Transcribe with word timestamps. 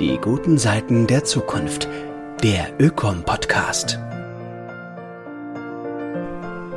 Die 0.00 0.16
guten 0.16 0.56
Seiten 0.56 1.06
der 1.06 1.24
Zukunft. 1.24 1.86
Der 2.42 2.72
Ökom-Podcast. 2.78 3.98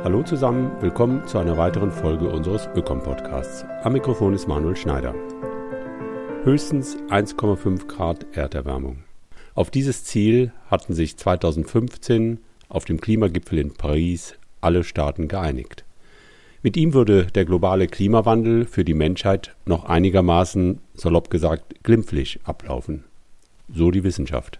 Hallo 0.04 0.22
zusammen, 0.22 0.70
willkommen 0.82 1.26
zu 1.26 1.38
einer 1.38 1.56
weiteren 1.56 1.90
Folge 1.90 2.28
unseres 2.28 2.68
Ökom-Podcasts. 2.74 3.64
Am 3.82 3.94
Mikrofon 3.94 4.34
ist 4.34 4.46
Manuel 4.46 4.76
Schneider. 4.76 5.14
Höchstens 6.42 6.98
1,5 7.08 7.86
Grad 7.86 8.26
Erderwärmung. 8.36 9.04
Auf 9.54 9.70
dieses 9.70 10.04
Ziel 10.04 10.52
hatten 10.66 10.92
sich 10.92 11.16
2015 11.16 12.40
auf 12.68 12.84
dem 12.84 13.00
Klimagipfel 13.00 13.58
in 13.58 13.72
Paris 13.72 14.34
alle 14.60 14.84
Staaten 14.84 15.28
geeinigt. 15.28 15.86
Mit 16.62 16.76
ihm 16.76 16.92
würde 16.92 17.24
der 17.28 17.46
globale 17.46 17.86
Klimawandel 17.86 18.66
für 18.66 18.84
die 18.84 18.92
Menschheit 18.92 19.56
noch 19.64 19.86
einigermaßen, 19.86 20.80
salopp 20.92 21.30
gesagt, 21.30 21.82
glimpflich 21.82 22.40
ablaufen. 22.44 23.04
So 23.72 23.90
die 23.90 24.04
Wissenschaft. 24.04 24.58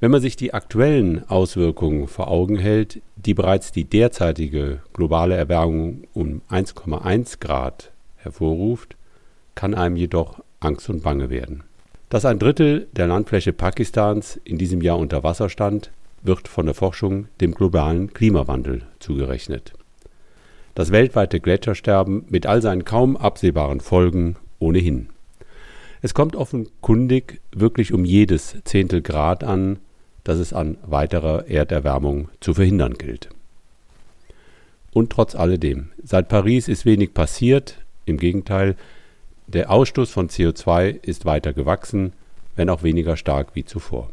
Wenn 0.00 0.12
man 0.12 0.20
sich 0.20 0.36
die 0.36 0.54
aktuellen 0.54 1.28
Auswirkungen 1.28 2.06
vor 2.06 2.28
Augen 2.28 2.56
hält, 2.56 3.00
die 3.16 3.34
bereits 3.34 3.72
die 3.72 3.84
derzeitige 3.84 4.80
globale 4.92 5.34
Erwärmung 5.34 6.04
um 6.14 6.40
1,1 6.50 7.40
Grad 7.40 7.90
hervorruft, 8.16 8.96
kann 9.56 9.74
einem 9.74 9.96
jedoch 9.96 10.40
Angst 10.60 10.88
und 10.88 11.02
Bange 11.02 11.30
werden. 11.30 11.64
Dass 12.10 12.24
ein 12.24 12.38
Drittel 12.38 12.86
der 12.92 13.08
Landfläche 13.08 13.52
Pakistans 13.52 14.40
in 14.44 14.56
diesem 14.56 14.82
Jahr 14.82 14.98
unter 14.98 15.24
Wasser 15.24 15.48
stand, 15.48 15.90
wird 16.22 16.46
von 16.46 16.66
der 16.66 16.74
Forschung 16.74 17.26
dem 17.40 17.52
globalen 17.52 18.12
Klimawandel 18.12 18.82
zugerechnet. 19.00 19.72
Das 20.74 20.92
weltweite 20.92 21.40
Gletschersterben 21.40 22.24
mit 22.28 22.46
all 22.46 22.62
seinen 22.62 22.84
kaum 22.84 23.16
absehbaren 23.16 23.80
Folgen 23.80 24.36
ohnehin. 24.60 25.08
Es 26.00 26.14
kommt 26.14 26.36
offenkundig 26.36 27.40
wirklich 27.52 27.92
um 27.92 28.04
jedes 28.04 28.56
Zehntel 28.64 29.02
Grad 29.02 29.42
an, 29.42 29.78
das 30.24 30.38
es 30.38 30.52
an 30.52 30.76
weiterer 30.82 31.48
Erderwärmung 31.48 32.28
zu 32.40 32.54
verhindern 32.54 32.94
gilt. 32.94 33.30
Und 34.92 35.10
trotz 35.10 35.34
alledem, 35.34 35.90
seit 36.02 36.28
Paris 36.28 36.68
ist 36.68 36.84
wenig 36.84 37.14
passiert, 37.14 37.78
im 38.04 38.16
Gegenteil, 38.16 38.76
der 39.46 39.70
Ausstoß 39.70 40.10
von 40.10 40.28
CO2 40.28 40.98
ist 41.02 41.24
weiter 41.24 41.52
gewachsen, 41.52 42.12
wenn 42.56 42.68
auch 42.68 42.82
weniger 42.82 43.16
stark 43.16 43.54
wie 43.54 43.64
zuvor. 43.64 44.10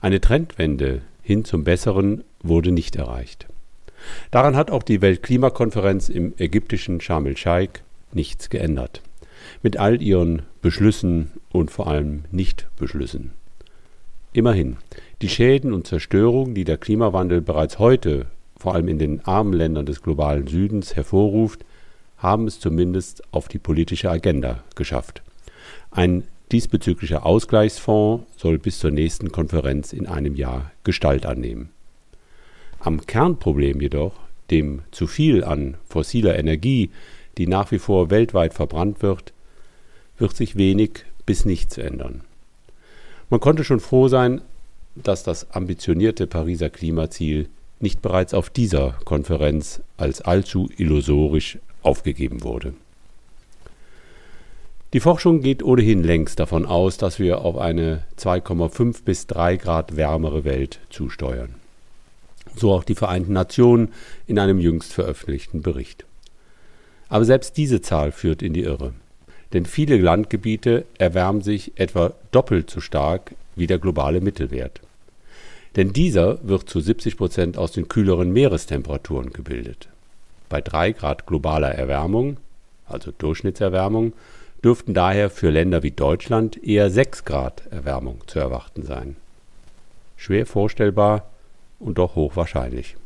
Eine 0.00 0.20
Trendwende 0.20 1.02
hin 1.22 1.44
zum 1.44 1.64
Besseren 1.64 2.22
wurde 2.42 2.70
nicht 2.70 2.96
erreicht. 2.96 3.46
Daran 4.30 4.54
hat 4.54 4.70
auch 4.70 4.82
die 4.82 5.02
Weltklimakonferenz 5.02 6.08
im 6.08 6.34
ägyptischen 6.38 7.00
Sharm 7.00 7.26
el-Sheikh 7.26 7.80
nichts 8.12 8.50
geändert. 8.50 9.02
Mit 9.62 9.76
all 9.76 10.02
ihren 10.02 10.42
Beschlüssen 10.62 11.32
und 11.50 11.70
vor 11.70 11.86
allem 11.86 12.24
Nichtbeschlüssen. 12.30 13.32
Immerhin, 14.32 14.76
die 15.22 15.28
Schäden 15.28 15.72
und 15.72 15.86
Zerstörung, 15.86 16.54
die 16.54 16.64
der 16.64 16.76
Klimawandel 16.76 17.40
bereits 17.40 17.78
heute, 17.78 18.26
vor 18.58 18.74
allem 18.74 18.88
in 18.88 18.98
den 18.98 19.24
armen 19.24 19.52
Ländern 19.52 19.86
des 19.86 20.02
globalen 20.02 20.46
Südens, 20.46 20.94
hervorruft, 20.94 21.64
haben 22.18 22.46
es 22.46 22.60
zumindest 22.60 23.22
auf 23.32 23.48
die 23.48 23.58
politische 23.58 24.10
Agenda 24.10 24.62
geschafft. 24.74 25.22
Ein 25.90 26.24
diesbezüglicher 26.52 27.26
Ausgleichsfonds 27.26 28.24
soll 28.36 28.58
bis 28.58 28.78
zur 28.78 28.90
nächsten 28.90 29.32
Konferenz 29.32 29.92
in 29.92 30.06
einem 30.06 30.34
Jahr 30.34 30.70
Gestalt 30.84 31.26
annehmen. 31.26 31.70
Am 32.78 33.04
Kernproblem 33.06 33.80
jedoch, 33.80 34.14
dem 34.50 34.82
zu 34.90 35.06
viel 35.06 35.44
an 35.44 35.76
fossiler 35.88 36.38
Energie, 36.38 36.90
die 37.38 37.46
nach 37.46 37.70
wie 37.72 37.78
vor 37.78 38.10
weltweit 38.10 38.54
verbrannt 38.54 39.02
wird, 39.02 39.32
wird 40.18 40.36
sich 40.36 40.56
wenig 40.56 41.04
bis 41.26 41.44
nichts 41.44 41.78
ändern. 41.78 42.22
Man 43.28 43.40
konnte 43.40 43.64
schon 43.64 43.80
froh 43.80 44.08
sein, 44.08 44.40
dass 44.94 45.24
das 45.24 45.50
ambitionierte 45.50 46.26
Pariser 46.26 46.70
Klimaziel 46.70 47.48
nicht 47.80 48.00
bereits 48.00 48.32
auf 48.32 48.48
dieser 48.48 48.92
Konferenz 49.04 49.80
als 49.96 50.22
allzu 50.22 50.70
illusorisch 50.76 51.58
aufgegeben 51.82 52.42
wurde. 52.42 52.72
Die 54.92 55.00
Forschung 55.00 55.42
geht 55.42 55.62
ohnehin 55.62 56.02
längst 56.02 56.38
davon 56.38 56.64
aus, 56.64 56.96
dass 56.96 57.18
wir 57.18 57.40
auf 57.40 57.58
eine 57.58 58.04
2,5 58.18 59.02
bis 59.04 59.26
3 59.26 59.56
Grad 59.56 59.96
wärmere 59.96 60.44
Welt 60.44 60.78
zusteuern. 60.88 61.54
So 62.54 62.72
auch 62.72 62.84
die 62.84 62.94
Vereinten 62.94 63.34
Nationen 63.34 63.92
in 64.26 64.38
einem 64.38 64.58
jüngst 64.58 64.94
veröffentlichten 64.94 65.60
Bericht. 65.60 66.06
Aber 67.08 67.24
selbst 67.24 67.56
diese 67.56 67.82
Zahl 67.82 68.12
führt 68.12 68.40
in 68.40 68.54
die 68.54 68.62
Irre 68.62 68.94
denn 69.52 69.64
viele 69.64 69.96
Landgebiete 69.96 70.84
erwärmen 70.98 71.40
sich 71.40 71.72
etwa 71.76 72.12
doppelt 72.30 72.70
so 72.70 72.80
stark 72.80 73.34
wie 73.54 73.66
der 73.66 73.78
globale 73.78 74.20
Mittelwert. 74.20 74.80
Denn 75.76 75.92
dieser 75.92 76.46
wird 76.46 76.68
zu 76.68 76.80
70 76.80 77.16
Prozent 77.16 77.58
aus 77.58 77.72
den 77.72 77.88
kühleren 77.88 78.32
Meerestemperaturen 78.32 79.32
gebildet. 79.32 79.88
Bei 80.48 80.60
3 80.60 80.92
Grad 80.92 81.26
globaler 81.26 81.74
Erwärmung, 81.74 82.38
also 82.86 83.12
Durchschnittserwärmung, 83.16 84.14
dürften 84.64 84.94
daher 84.94 85.30
für 85.30 85.50
Länder 85.50 85.82
wie 85.82 85.90
Deutschland 85.90 86.62
eher 86.62 86.90
6 86.90 87.24
Grad 87.24 87.62
Erwärmung 87.70 88.20
zu 88.26 88.38
erwarten 88.38 88.82
sein. 88.82 89.16
Schwer 90.16 90.46
vorstellbar 90.46 91.30
und 91.78 91.98
doch 91.98 92.16
hochwahrscheinlich. 92.16 92.96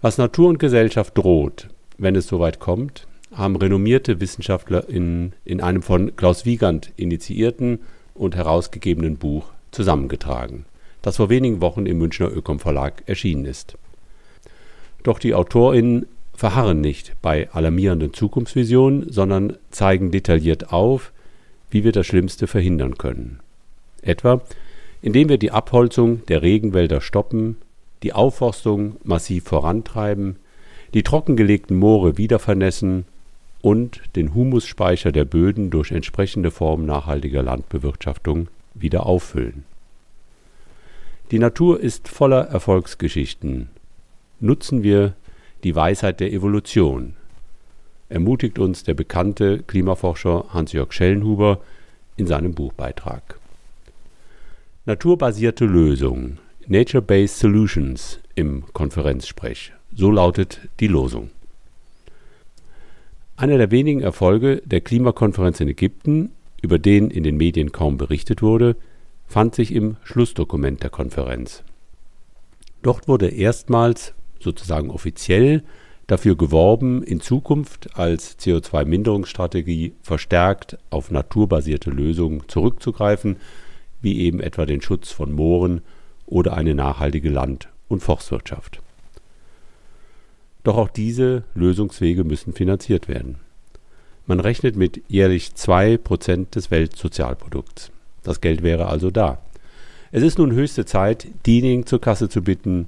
Was 0.00 0.18
Natur 0.18 0.48
und 0.48 0.58
Gesellschaft 0.58 1.18
droht, 1.18 1.68
wenn 1.96 2.14
es 2.14 2.28
soweit 2.28 2.60
kommt, 2.60 3.07
haben 3.34 3.56
renommierte 3.56 4.20
Wissenschaftler 4.20 4.88
in, 4.88 5.32
in 5.44 5.60
einem 5.60 5.82
von 5.82 6.16
Klaus 6.16 6.44
Wiegand 6.44 6.92
initiierten 6.96 7.80
und 8.14 8.36
herausgegebenen 8.36 9.16
Buch 9.16 9.46
zusammengetragen, 9.70 10.64
das 11.02 11.16
vor 11.16 11.28
wenigen 11.28 11.60
Wochen 11.60 11.86
im 11.86 11.98
Münchner 11.98 12.30
Ökom 12.30 12.58
Verlag 12.58 13.02
erschienen 13.06 13.44
ist. 13.44 13.76
Doch 15.02 15.18
die 15.18 15.34
AutorInnen 15.34 16.06
verharren 16.34 16.80
nicht 16.80 17.14
bei 17.20 17.50
alarmierenden 17.50 18.14
Zukunftsvisionen, 18.14 19.10
sondern 19.10 19.56
zeigen 19.70 20.10
detailliert 20.10 20.72
auf, 20.72 21.12
wie 21.70 21.84
wir 21.84 21.92
das 21.92 22.06
Schlimmste 22.06 22.46
verhindern 22.46 22.96
können. 22.96 23.40
Etwa, 24.02 24.40
indem 25.02 25.28
wir 25.28 25.38
die 25.38 25.50
Abholzung 25.50 26.24
der 26.26 26.42
Regenwälder 26.42 27.00
stoppen, 27.00 27.56
die 28.02 28.12
Aufforstung 28.12 28.96
massiv 29.02 29.44
vorantreiben, 29.44 30.36
die 30.94 31.02
trockengelegten 31.02 31.76
Moore 31.76 32.16
wieder 32.16 32.38
vernässen 32.38 33.04
und 33.60 34.00
den 34.16 34.34
Humusspeicher 34.34 35.12
der 35.12 35.24
Böden 35.24 35.70
durch 35.70 35.90
entsprechende 35.90 36.50
Formen 36.50 36.86
nachhaltiger 36.86 37.42
Landbewirtschaftung 37.42 38.48
wieder 38.74 39.06
auffüllen. 39.06 39.64
Die 41.30 41.38
Natur 41.38 41.80
ist 41.80 42.08
voller 42.08 42.46
Erfolgsgeschichten. 42.46 43.68
Nutzen 44.40 44.82
wir 44.82 45.14
die 45.64 45.74
Weisheit 45.74 46.20
der 46.20 46.32
Evolution, 46.32 47.16
ermutigt 48.08 48.58
uns 48.58 48.84
der 48.84 48.94
bekannte 48.94 49.62
Klimaforscher 49.62 50.46
Hans-Jörg 50.50 50.92
Schellenhuber 50.92 51.60
in 52.16 52.26
seinem 52.26 52.54
Buchbeitrag. 52.54 53.38
Naturbasierte 54.86 55.66
Lösungen, 55.66 56.38
Nature-Based 56.66 57.38
Solutions 57.38 58.20
im 58.34 58.64
Konferenzsprech, 58.72 59.72
so 59.94 60.10
lautet 60.10 60.60
die 60.80 60.86
Losung. 60.86 61.30
Einer 63.38 63.56
der 63.56 63.70
wenigen 63.70 64.00
Erfolge 64.00 64.60
der 64.64 64.80
Klimakonferenz 64.80 65.60
in 65.60 65.68
Ägypten, 65.68 66.32
über 66.60 66.80
den 66.80 67.08
in 67.08 67.22
den 67.22 67.36
Medien 67.36 67.70
kaum 67.70 67.96
berichtet 67.96 68.42
wurde, 68.42 68.74
fand 69.28 69.54
sich 69.54 69.72
im 69.72 69.96
Schlussdokument 70.02 70.82
der 70.82 70.90
Konferenz. 70.90 71.62
Dort 72.82 73.06
wurde 73.06 73.28
erstmals, 73.28 74.12
sozusagen 74.40 74.90
offiziell, 74.90 75.62
dafür 76.08 76.34
geworben, 76.34 77.04
in 77.04 77.20
Zukunft 77.20 77.96
als 77.96 78.36
CO2-Minderungsstrategie 78.40 79.92
verstärkt 80.02 80.76
auf 80.90 81.12
naturbasierte 81.12 81.90
Lösungen 81.90 82.42
zurückzugreifen, 82.48 83.36
wie 84.02 84.18
eben 84.18 84.40
etwa 84.40 84.66
den 84.66 84.82
Schutz 84.82 85.12
von 85.12 85.30
Mooren 85.30 85.82
oder 86.26 86.56
eine 86.56 86.74
nachhaltige 86.74 87.30
Land- 87.30 87.68
und 87.86 88.02
Forstwirtschaft. 88.02 88.82
Doch 90.68 90.76
auch 90.76 90.90
diese 90.90 91.44
Lösungswege 91.54 92.24
müssen 92.24 92.52
finanziert 92.52 93.08
werden. 93.08 93.36
Man 94.26 94.38
rechnet 94.38 94.76
mit 94.76 95.00
jährlich 95.08 95.52
2% 95.56 96.50
des 96.50 96.70
Weltsozialprodukts. 96.70 97.90
Das 98.22 98.42
Geld 98.42 98.62
wäre 98.62 98.86
also 98.88 99.10
da. 99.10 99.38
Es 100.12 100.22
ist 100.22 100.36
nun 100.36 100.52
höchste 100.52 100.84
Zeit, 100.84 101.26
diejenigen 101.46 101.86
zur 101.86 102.02
Kasse 102.02 102.28
zu 102.28 102.42
bitten, 102.42 102.86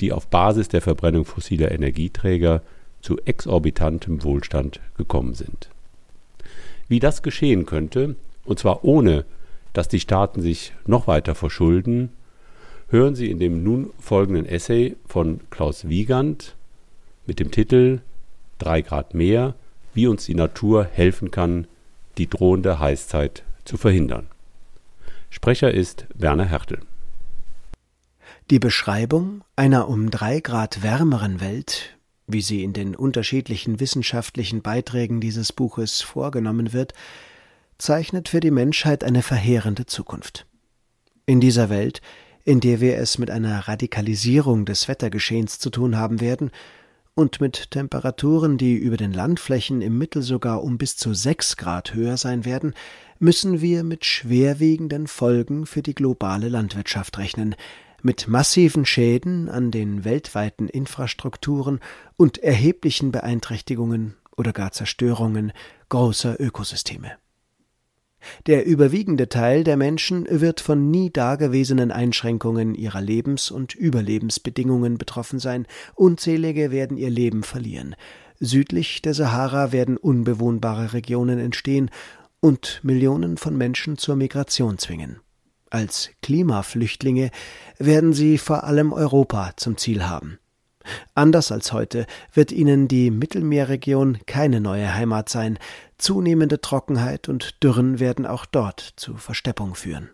die 0.00 0.12
auf 0.12 0.26
Basis 0.26 0.68
der 0.68 0.82
Verbrennung 0.82 1.24
fossiler 1.24 1.72
Energieträger 1.72 2.60
zu 3.00 3.16
exorbistantem 3.24 4.22
Wohlstand 4.24 4.80
gekommen 4.98 5.32
sind. 5.32 5.70
Wie 6.86 7.00
das 7.00 7.22
geschehen 7.22 7.64
könnte, 7.64 8.14
und 8.44 8.58
zwar 8.58 8.84
ohne, 8.84 9.24
dass 9.72 9.88
die 9.88 10.00
Staaten 10.00 10.42
sich 10.42 10.74
noch 10.84 11.06
weiter 11.06 11.34
verschulden, 11.34 12.10
hören 12.88 13.14
Sie 13.14 13.30
in 13.30 13.38
dem 13.38 13.64
nun 13.64 13.88
folgenden 13.98 14.44
Essay 14.44 14.96
von 15.06 15.40
Klaus 15.48 15.88
Wiegand 15.88 16.56
mit 17.26 17.40
dem 17.40 17.50
Titel 17.50 18.00
Drei 18.58 18.82
Grad 18.82 19.14
mehr, 19.14 19.54
wie 19.94 20.06
uns 20.06 20.24
die 20.24 20.34
Natur 20.34 20.84
helfen 20.84 21.30
kann, 21.30 21.66
die 22.18 22.28
drohende 22.28 22.78
Heißzeit 22.78 23.42
zu 23.64 23.76
verhindern. 23.76 24.26
Sprecher 25.30 25.72
ist 25.72 26.06
Werner 26.14 26.44
Hertel. 26.44 26.80
Die 28.50 28.58
Beschreibung 28.58 29.42
einer 29.56 29.88
um 29.88 30.10
drei 30.10 30.40
Grad 30.40 30.82
wärmeren 30.82 31.40
Welt, 31.40 31.96
wie 32.26 32.42
sie 32.42 32.62
in 32.62 32.72
den 32.72 32.94
unterschiedlichen 32.94 33.80
wissenschaftlichen 33.80 34.62
Beiträgen 34.62 35.20
dieses 35.20 35.52
Buches 35.52 36.02
vorgenommen 36.02 36.72
wird, 36.72 36.92
zeichnet 37.78 38.28
für 38.28 38.40
die 38.40 38.50
Menschheit 38.50 39.04
eine 39.04 39.22
verheerende 39.22 39.86
Zukunft. 39.86 40.46
In 41.24 41.40
dieser 41.40 41.70
Welt, 41.70 42.02
in 42.44 42.60
der 42.60 42.80
wir 42.80 42.98
es 42.98 43.18
mit 43.18 43.30
einer 43.30 43.68
Radikalisierung 43.68 44.64
des 44.64 44.88
Wettergeschehens 44.88 45.58
zu 45.58 45.70
tun 45.70 45.96
haben 45.96 46.20
werden 46.20 46.50
und 47.14 47.40
mit 47.40 47.70
Temperaturen, 47.70 48.58
die 48.58 48.74
über 48.74 48.96
den 48.96 49.12
Landflächen 49.12 49.82
im 49.82 49.98
Mittel 49.98 50.22
sogar 50.22 50.62
um 50.62 50.78
bis 50.78 50.96
zu 50.96 51.14
sechs 51.14 51.56
Grad 51.56 51.94
höher 51.94 52.16
sein 52.16 52.44
werden, 52.44 52.74
müssen 53.18 53.60
wir 53.60 53.84
mit 53.84 54.04
schwerwiegenden 54.04 55.06
Folgen 55.06 55.66
für 55.66 55.82
die 55.82 55.94
globale 55.94 56.48
Landwirtschaft 56.48 57.18
rechnen, 57.18 57.54
mit 58.02 58.26
massiven 58.28 58.84
Schäden 58.84 59.48
an 59.48 59.70
den 59.70 60.04
weltweiten 60.04 60.68
Infrastrukturen 60.68 61.80
und 62.16 62.38
erheblichen 62.38 63.12
Beeinträchtigungen 63.12 64.16
oder 64.36 64.52
gar 64.52 64.72
Zerstörungen 64.72 65.52
großer 65.88 66.40
Ökosysteme. 66.40 67.12
Der 68.46 68.66
überwiegende 68.66 69.28
Teil 69.28 69.64
der 69.64 69.76
Menschen 69.76 70.26
wird 70.28 70.60
von 70.60 70.90
nie 70.90 71.10
dagewesenen 71.10 71.90
Einschränkungen 71.90 72.74
ihrer 72.74 73.00
Lebens- 73.00 73.50
und 73.50 73.74
Überlebensbedingungen 73.74 74.98
betroffen 74.98 75.38
sein, 75.38 75.66
unzählige 75.94 76.70
werden 76.70 76.96
ihr 76.96 77.10
Leben 77.10 77.42
verlieren, 77.42 77.94
südlich 78.40 79.02
der 79.02 79.14
Sahara 79.14 79.72
werden 79.72 79.96
unbewohnbare 79.96 80.92
Regionen 80.92 81.38
entstehen 81.38 81.90
und 82.40 82.80
Millionen 82.82 83.36
von 83.36 83.56
Menschen 83.56 83.98
zur 83.98 84.16
Migration 84.16 84.78
zwingen. 84.78 85.20
Als 85.70 86.10
Klimaflüchtlinge 86.20 87.30
werden 87.78 88.12
sie 88.12 88.36
vor 88.36 88.64
allem 88.64 88.92
Europa 88.92 89.52
zum 89.56 89.78
Ziel 89.78 90.04
haben. 90.04 90.38
Anders 91.14 91.52
als 91.52 91.72
heute 91.72 92.06
wird 92.32 92.52
ihnen 92.52 92.88
die 92.88 93.10
Mittelmeerregion 93.10 94.18
keine 94.26 94.60
neue 94.60 94.94
Heimat 94.94 95.28
sein, 95.28 95.58
zunehmende 95.98 96.60
Trockenheit 96.60 97.28
und 97.28 97.62
Dürren 97.62 98.00
werden 98.00 98.26
auch 98.26 98.46
dort 98.46 98.80
zu 98.96 99.16
Versteppung 99.16 99.74
führen. 99.74 100.10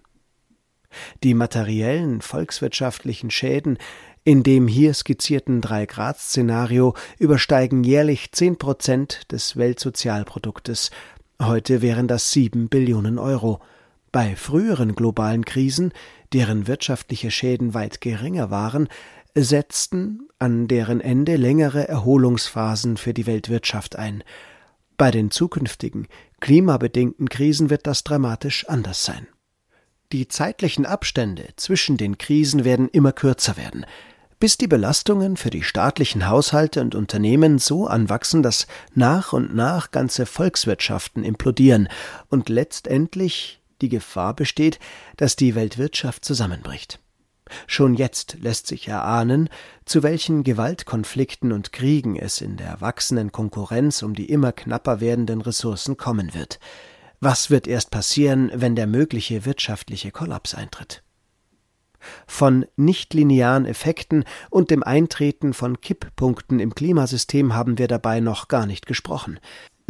Die 1.23 1.35
materiellen 1.35 2.23
volkswirtschaftlichen 2.23 3.31
Schäden 3.31 3.79
in 4.29 4.43
dem 4.43 4.69
hier 4.69 4.93
skizzierten 4.93 5.63
Drei-Grad-Szenario 5.63 6.93
übersteigen 7.19 7.83
jährlich 7.83 8.31
zehn 8.33 8.59
Prozent 8.59 9.33
des 9.33 9.57
Weltsozialproduktes. 9.57 10.91
Heute 11.41 11.81
wären 11.81 12.09
das 12.09 12.31
sieben 12.31 12.69
Billionen 12.69 13.19
Euro. 13.19 13.61
Bei 14.13 14.37
früheren 14.37 14.95
globalen 14.95 15.47
Krisen, 15.47 15.93
deren 16.35 16.67
wirtschaftliche 16.67 17.31
Schäden 17.31 17.73
weit 17.73 18.03
geringer 18.03 18.51
waren, 18.51 18.89
setzten 19.35 20.29
an 20.39 20.69
deren 20.69 21.01
Ende 21.01 21.37
längere 21.37 21.89
Erholungsphasen 21.89 22.97
für 22.97 23.15
die 23.15 23.27
Weltwirtschaft 23.27 23.97
ein. 23.97 24.23
Bei 24.97 25.11
den 25.11 25.31
zukünftigen, 25.31 26.09
klimabedingten 26.41 27.29
Krisen 27.29 27.71
wird 27.71 27.87
das 27.87 28.05
dramatisch 28.05 28.69
anders 28.69 29.05
sein. 29.05 29.27
Die 30.13 30.27
zeitlichen 30.27 30.87
Abstände 30.87 31.49
zwischen 31.57 31.97
den 31.97 32.19
Krisen 32.19 32.65
werden 32.65 32.89
immer 32.89 33.13
kürzer 33.13 33.57
werden, 33.57 33.85
bis 34.41 34.57
die 34.57 34.67
Belastungen 34.67 35.37
für 35.37 35.51
die 35.51 35.63
staatlichen 35.63 36.29
Haushalte 36.29 36.81
und 36.81 36.95
Unternehmen 36.95 37.59
so 37.59 37.87
anwachsen, 37.87 38.43
dass 38.43 38.67
nach 38.95 39.33
und 39.33 39.55
nach 39.55 39.91
ganze 39.91 40.27
Volkswirtschaften 40.27 41.25
implodieren 41.25 41.89
und 42.29 42.49
letztendlich 42.49 43.61
die 43.81 43.89
Gefahr 43.89 44.35
besteht, 44.35 44.79
dass 45.17 45.37
die 45.37 45.55
Weltwirtschaft 45.55 46.25
zusammenbricht. 46.25 47.01
Schon 47.67 47.95
jetzt 47.95 48.37
lässt 48.41 48.67
sich 48.67 48.89
erahnen, 48.89 49.49
zu 49.85 50.03
welchen 50.03 50.43
Gewaltkonflikten 50.43 51.53
und 51.53 51.73
Kriegen 51.73 52.17
es 52.17 52.41
in 52.41 52.57
der 52.57 52.81
wachsenden 52.81 53.33
Konkurrenz 53.33 54.03
um 54.03 54.15
die 54.15 54.31
immer 54.31 54.53
knapper 54.53 55.01
werdenden 55.01 55.41
Ressourcen 55.41 55.97
kommen 55.97 56.35
wird. 56.35 56.59
Was 57.21 57.51
wird 57.51 57.67
erst 57.67 57.91
passieren, 57.91 58.51
wenn 58.55 58.77
der 58.77 58.87
mögliche 58.87 59.45
wirtschaftliche 59.45 60.13
Kollaps 60.13 60.55
eintritt? 60.55 61.03
Von 62.27 62.67
nichtlinearen 62.77 63.67
Effekten 63.67 64.25
und 64.51 64.71
dem 64.71 64.83
Eintreten 64.83 65.53
von 65.53 65.81
Kipppunkten 65.81 66.61
im 66.61 66.75
Klimasystem 66.75 67.55
haben 67.55 67.79
wir 67.79 67.89
dabei 67.89 68.21
noch 68.21 68.49
gar 68.49 68.67
nicht 68.67 68.87
gesprochen. 68.87 69.41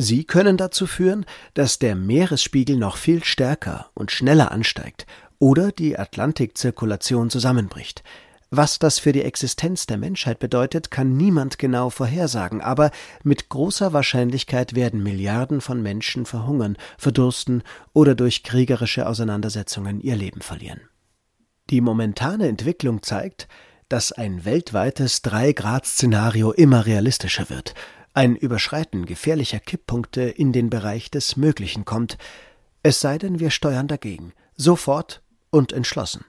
Sie 0.00 0.24
können 0.24 0.56
dazu 0.56 0.86
führen, 0.86 1.26
dass 1.54 1.78
der 1.78 1.96
Meeresspiegel 1.96 2.76
noch 2.76 2.96
viel 2.96 3.24
stärker 3.24 3.90
und 3.94 4.12
schneller 4.12 4.52
ansteigt 4.52 5.06
oder 5.38 5.72
die 5.72 5.98
Atlantikzirkulation 5.98 7.30
zusammenbricht. 7.30 8.02
Was 8.50 8.78
das 8.78 8.98
für 8.98 9.12
die 9.12 9.22
Existenz 9.22 9.86
der 9.86 9.98
Menschheit 9.98 10.38
bedeutet, 10.38 10.90
kann 10.90 11.16
niemand 11.16 11.58
genau 11.58 11.90
vorhersagen, 11.90 12.62
aber 12.62 12.90
mit 13.22 13.50
großer 13.50 13.92
Wahrscheinlichkeit 13.92 14.74
werden 14.74 15.02
Milliarden 15.02 15.60
von 15.60 15.82
Menschen 15.82 16.24
verhungern, 16.24 16.76
verdursten 16.96 17.62
oder 17.92 18.14
durch 18.14 18.42
kriegerische 18.42 19.06
Auseinandersetzungen 19.06 20.00
ihr 20.00 20.16
Leben 20.16 20.40
verlieren. 20.40 20.80
Die 21.68 21.82
momentane 21.82 22.48
Entwicklung 22.48 23.02
zeigt, 23.02 23.48
dass 23.90 24.12
ein 24.12 24.46
weltweites 24.46 25.20
Drei-Grad-Szenario 25.20 26.52
immer 26.52 26.86
realistischer 26.86 27.50
wird 27.50 27.74
ein 28.18 28.34
Überschreiten 28.34 29.06
gefährlicher 29.06 29.60
Kipppunkte 29.60 30.22
in 30.22 30.52
den 30.52 30.70
Bereich 30.70 31.08
des 31.08 31.36
Möglichen 31.36 31.84
kommt, 31.84 32.18
es 32.82 33.00
sei 33.00 33.16
denn, 33.16 33.38
wir 33.38 33.50
steuern 33.50 33.86
dagegen, 33.86 34.32
sofort 34.56 35.22
und 35.50 35.72
entschlossen. 35.72 36.24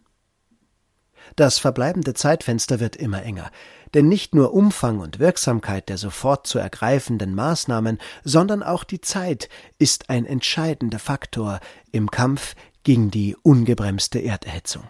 Das 1.35 1.59
verbleibende 1.59 2.13
Zeitfenster 2.13 2.79
wird 2.79 2.95
immer 2.95 3.23
enger, 3.23 3.51
denn 3.93 4.07
nicht 4.07 4.33
nur 4.35 4.53
Umfang 4.53 4.99
und 4.99 5.19
Wirksamkeit 5.19 5.89
der 5.89 5.97
sofort 5.97 6.47
zu 6.47 6.59
ergreifenden 6.59 7.35
Maßnahmen, 7.35 7.99
sondern 8.23 8.63
auch 8.63 8.83
die 8.83 9.01
Zeit 9.01 9.49
ist 9.77 10.09
ein 10.09 10.25
entscheidender 10.25 10.99
Faktor 10.99 11.59
im 11.91 12.09
Kampf 12.09 12.55
gegen 12.83 13.11
die 13.11 13.35
ungebremste 13.41 14.19
Erderhitzung. 14.19 14.83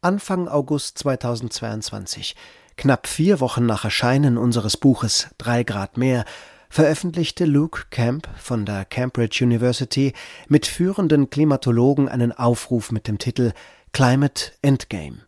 Anfang 0.00 0.48
August 0.48 0.98
2022 0.98 2.36
Knapp 2.76 3.06
vier 3.06 3.40
Wochen 3.40 3.66
nach 3.66 3.84
Erscheinen 3.84 4.36
unseres 4.36 4.76
Buches 4.76 5.28
Drei 5.38 5.62
Grad 5.62 5.96
mehr 5.96 6.24
veröffentlichte 6.74 7.44
Luke 7.44 7.84
Camp 7.90 8.28
von 8.36 8.66
der 8.66 8.84
Cambridge 8.84 9.44
University 9.44 10.12
mit 10.48 10.66
führenden 10.66 11.30
Klimatologen 11.30 12.08
einen 12.08 12.32
Aufruf 12.32 12.90
mit 12.90 13.06
dem 13.06 13.18
Titel 13.18 13.52
Climate 13.92 14.50
Endgame. 14.60 15.18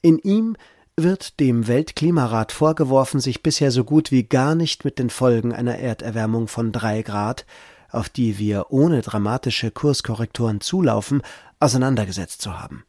In 0.00 0.18
ihm 0.18 0.56
wird 0.96 1.40
dem 1.40 1.68
Weltklimarat 1.68 2.52
vorgeworfen, 2.52 3.20
sich 3.20 3.42
bisher 3.42 3.70
so 3.70 3.84
gut 3.84 4.10
wie 4.10 4.22
gar 4.22 4.54
nicht 4.54 4.86
mit 4.86 4.98
den 4.98 5.10
Folgen 5.10 5.52
einer 5.52 5.76
Erderwärmung 5.76 6.48
von 6.48 6.72
drei 6.72 7.02
Grad, 7.02 7.44
auf 7.90 8.08
die 8.08 8.38
wir 8.38 8.70
ohne 8.70 9.02
dramatische 9.02 9.70
Kurskorrekturen 9.70 10.62
zulaufen, 10.62 11.20
auseinandergesetzt 11.60 12.40
zu 12.40 12.58
haben 12.58 12.84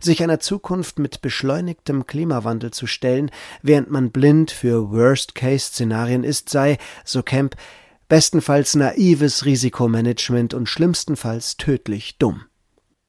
sich 0.00 0.22
einer 0.22 0.40
Zukunft 0.40 0.98
mit 0.98 1.20
beschleunigtem 1.20 2.06
Klimawandel 2.06 2.72
zu 2.72 2.86
stellen, 2.86 3.30
während 3.62 3.90
man 3.90 4.10
blind 4.10 4.50
für 4.50 4.90
Worst-Case-Szenarien 4.90 6.24
ist, 6.24 6.50
sei, 6.50 6.78
so 7.04 7.22
Kemp, 7.22 7.56
bestenfalls 8.08 8.74
naives 8.74 9.44
Risikomanagement 9.44 10.54
und 10.54 10.68
schlimmstenfalls 10.68 11.56
tödlich 11.56 12.18
dumm. 12.18 12.44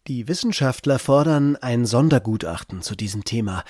Die 0.08 0.28
Wissenschaftler 0.28 1.00
fordern 1.00 1.56
ein 1.56 1.86
Sondergutachten 1.86 2.82
zu 2.82 2.96
diesem 2.96 3.24
Thema. 3.24 3.64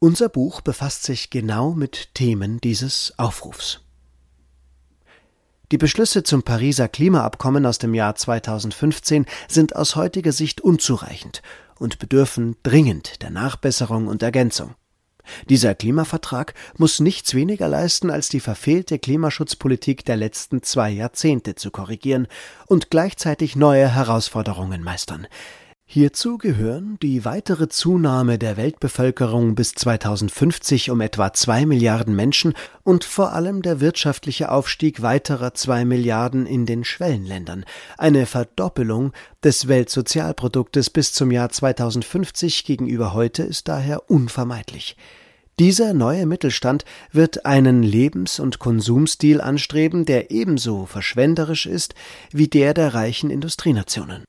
Unser 0.00 0.28
Buch 0.28 0.60
befasst 0.60 1.02
sich 1.02 1.30
genau 1.30 1.72
mit 1.72 2.14
Themen 2.14 2.60
dieses 2.60 3.14
Aufrufs. 3.16 3.80
Die 5.70 5.78
Beschlüsse 5.78 6.22
zum 6.22 6.42
Pariser 6.44 6.88
Klimaabkommen 6.88 7.66
aus 7.66 7.78
dem 7.78 7.92
Jahr 7.94 8.14
2015 8.14 9.26
sind 9.48 9.76
aus 9.76 9.96
heutiger 9.96 10.32
Sicht 10.32 10.60
unzureichend 10.60 11.42
und 11.78 11.98
bedürfen 11.98 12.56
dringend 12.62 13.22
der 13.22 13.30
Nachbesserung 13.30 14.06
und 14.06 14.22
Ergänzung. 14.22 14.74
Dieser 15.48 15.74
Klimavertrag 15.74 16.54
muss 16.76 17.00
nichts 17.00 17.34
weniger 17.34 17.68
leisten, 17.68 18.10
als 18.10 18.28
die 18.28 18.40
verfehlte 18.40 18.98
Klimaschutzpolitik 18.98 20.04
der 20.04 20.16
letzten 20.16 20.62
zwei 20.62 20.90
Jahrzehnte 20.90 21.54
zu 21.54 21.70
korrigieren 21.70 22.28
und 22.66 22.90
gleichzeitig 22.90 23.56
neue 23.56 23.94
Herausforderungen 23.94 24.82
meistern. 24.82 25.26
Hierzu 25.90 26.36
gehören 26.36 26.98
die 27.00 27.24
weitere 27.24 27.70
Zunahme 27.70 28.38
der 28.38 28.58
Weltbevölkerung 28.58 29.54
bis 29.54 29.72
2050 29.72 30.90
um 30.90 31.00
etwa 31.00 31.32
zwei 31.32 31.64
Milliarden 31.64 32.14
Menschen 32.14 32.52
und 32.82 33.04
vor 33.04 33.32
allem 33.32 33.62
der 33.62 33.80
wirtschaftliche 33.80 34.52
Aufstieg 34.52 35.00
weiterer 35.00 35.54
zwei 35.54 35.86
Milliarden 35.86 36.44
in 36.44 36.66
den 36.66 36.84
Schwellenländern. 36.84 37.64
Eine 37.96 38.26
Verdoppelung 38.26 39.14
des 39.42 39.66
Weltsozialproduktes 39.66 40.90
bis 40.90 41.14
zum 41.14 41.30
Jahr 41.30 41.48
2050 41.48 42.66
gegenüber 42.66 43.14
heute 43.14 43.42
ist 43.44 43.66
daher 43.66 44.10
unvermeidlich. 44.10 44.94
Dieser 45.58 45.94
neue 45.94 46.26
Mittelstand 46.26 46.84
wird 47.12 47.46
einen 47.46 47.82
Lebens- 47.82 48.40
und 48.40 48.58
Konsumstil 48.58 49.40
anstreben, 49.40 50.04
der 50.04 50.30
ebenso 50.30 50.84
verschwenderisch 50.84 51.64
ist 51.64 51.94
wie 52.30 52.48
der 52.48 52.74
der 52.74 52.92
reichen 52.92 53.30
Industrienationen. 53.30 54.24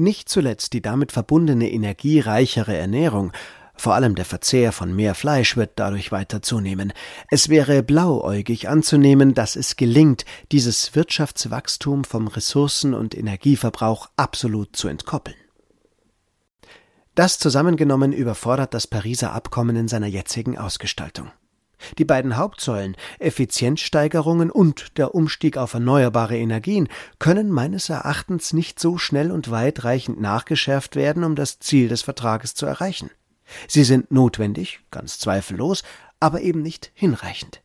Nicht 0.00 0.30
zuletzt 0.30 0.72
die 0.72 0.80
damit 0.80 1.12
verbundene 1.12 1.70
energiereichere 1.70 2.74
Ernährung 2.74 3.32
vor 3.76 3.94
allem 3.94 4.14
der 4.14 4.26
Verzehr 4.26 4.72
von 4.72 4.94
mehr 4.94 5.14
Fleisch 5.14 5.56
wird 5.56 5.72
dadurch 5.76 6.12
weiter 6.12 6.42
zunehmen. 6.42 6.92
Es 7.30 7.48
wäre 7.48 7.82
blauäugig 7.82 8.68
anzunehmen, 8.68 9.32
dass 9.32 9.56
es 9.56 9.76
gelingt, 9.76 10.26
dieses 10.52 10.94
Wirtschaftswachstum 10.94 12.04
vom 12.04 12.28
Ressourcen- 12.28 12.92
und 12.92 13.16
Energieverbrauch 13.16 14.10
absolut 14.16 14.76
zu 14.76 14.88
entkoppeln. 14.88 15.36
Das 17.14 17.38
zusammengenommen 17.38 18.12
überfordert 18.12 18.74
das 18.74 18.86
Pariser 18.86 19.32
Abkommen 19.32 19.76
in 19.76 19.88
seiner 19.88 20.08
jetzigen 20.08 20.58
Ausgestaltung. 20.58 21.30
Die 21.98 22.04
beiden 22.04 22.36
Hauptsäulen 22.36 22.96
Effizienzsteigerungen 23.18 24.50
und 24.50 24.98
der 24.98 25.14
Umstieg 25.14 25.56
auf 25.56 25.74
erneuerbare 25.74 26.36
Energien 26.36 26.88
können 27.18 27.50
meines 27.50 27.88
Erachtens 27.88 28.52
nicht 28.52 28.78
so 28.78 28.98
schnell 28.98 29.30
und 29.30 29.50
weitreichend 29.50 30.20
nachgeschärft 30.20 30.96
werden, 30.96 31.24
um 31.24 31.34
das 31.34 31.58
Ziel 31.58 31.88
des 31.88 32.02
Vertrages 32.02 32.54
zu 32.54 32.66
erreichen. 32.66 33.10
Sie 33.66 33.84
sind 33.84 34.12
notwendig, 34.12 34.80
ganz 34.90 35.18
zweifellos, 35.18 35.82
aber 36.20 36.40
eben 36.42 36.62
nicht 36.62 36.92
hinreichend. 36.94 37.62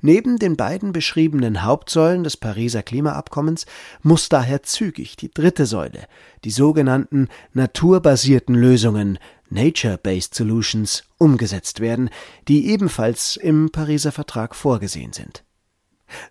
Neben 0.00 0.38
den 0.38 0.56
beiden 0.56 0.92
beschriebenen 0.92 1.62
Hauptsäulen 1.62 2.24
des 2.24 2.36
Pariser 2.36 2.82
Klimaabkommens 2.82 3.66
muss 4.02 4.28
daher 4.28 4.62
zügig 4.62 5.16
die 5.16 5.30
dritte 5.30 5.66
Säule, 5.66 6.06
die 6.44 6.50
sogenannten 6.50 7.28
naturbasierten 7.52 8.54
Lösungen 8.54 9.18
Nature-Based 9.50 10.34
Solutions 10.34 11.04
umgesetzt 11.18 11.80
werden, 11.80 12.10
die 12.48 12.68
ebenfalls 12.68 13.36
im 13.36 13.70
Pariser 13.70 14.12
Vertrag 14.12 14.54
vorgesehen 14.54 15.12
sind. 15.12 15.44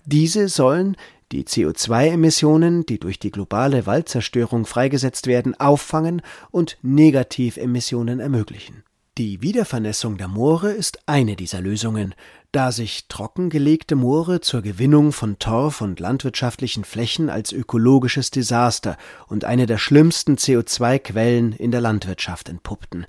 Diese 0.06 0.48
sollen 0.50 0.96
die 1.32 1.44
CO2-Emissionen, 1.44 2.86
die 2.86 3.00
durch 3.00 3.20
die 3.20 3.32
globale 3.32 3.86
Waldzerstörung 3.86 4.66
freigesetzt 4.66 5.28
werden, 5.28 5.60
auffangen 5.60 6.22
und 6.52 6.78
Negativemissionen 6.82 8.20
ermöglichen. 8.20 8.84
Die 9.18 9.42
Wiedervernässung 9.42 10.18
der 10.18 10.28
Moore 10.28 10.72
ist 10.72 11.00
eine 11.08 11.36
dieser 11.36 11.60
Lösungen, 11.60 12.14
da 12.52 12.72
sich 12.72 13.08
trockengelegte 13.08 13.96
Moore 13.96 14.42
zur 14.42 14.62
Gewinnung 14.62 15.12
von 15.12 15.40
Torf 15.40 15.82
und 15.82 16.00
landwirtschaftlichen 16.00 16.84
Flächen 16.84 17.30
als 17.30 17.52
ökologisches 17.52 18.32
Desaster 18.32 18.98
und 19.28 19.46
eine 19.46 19.66
der 19.66 19.78
schlimmsten 19.78 20.36
CO2-Quellen 20.36 21.54
in 21.54 21.72
der 21.72 21.82
Landwirtschaft 21.82 22.50
entpuppten. 22.50 23.06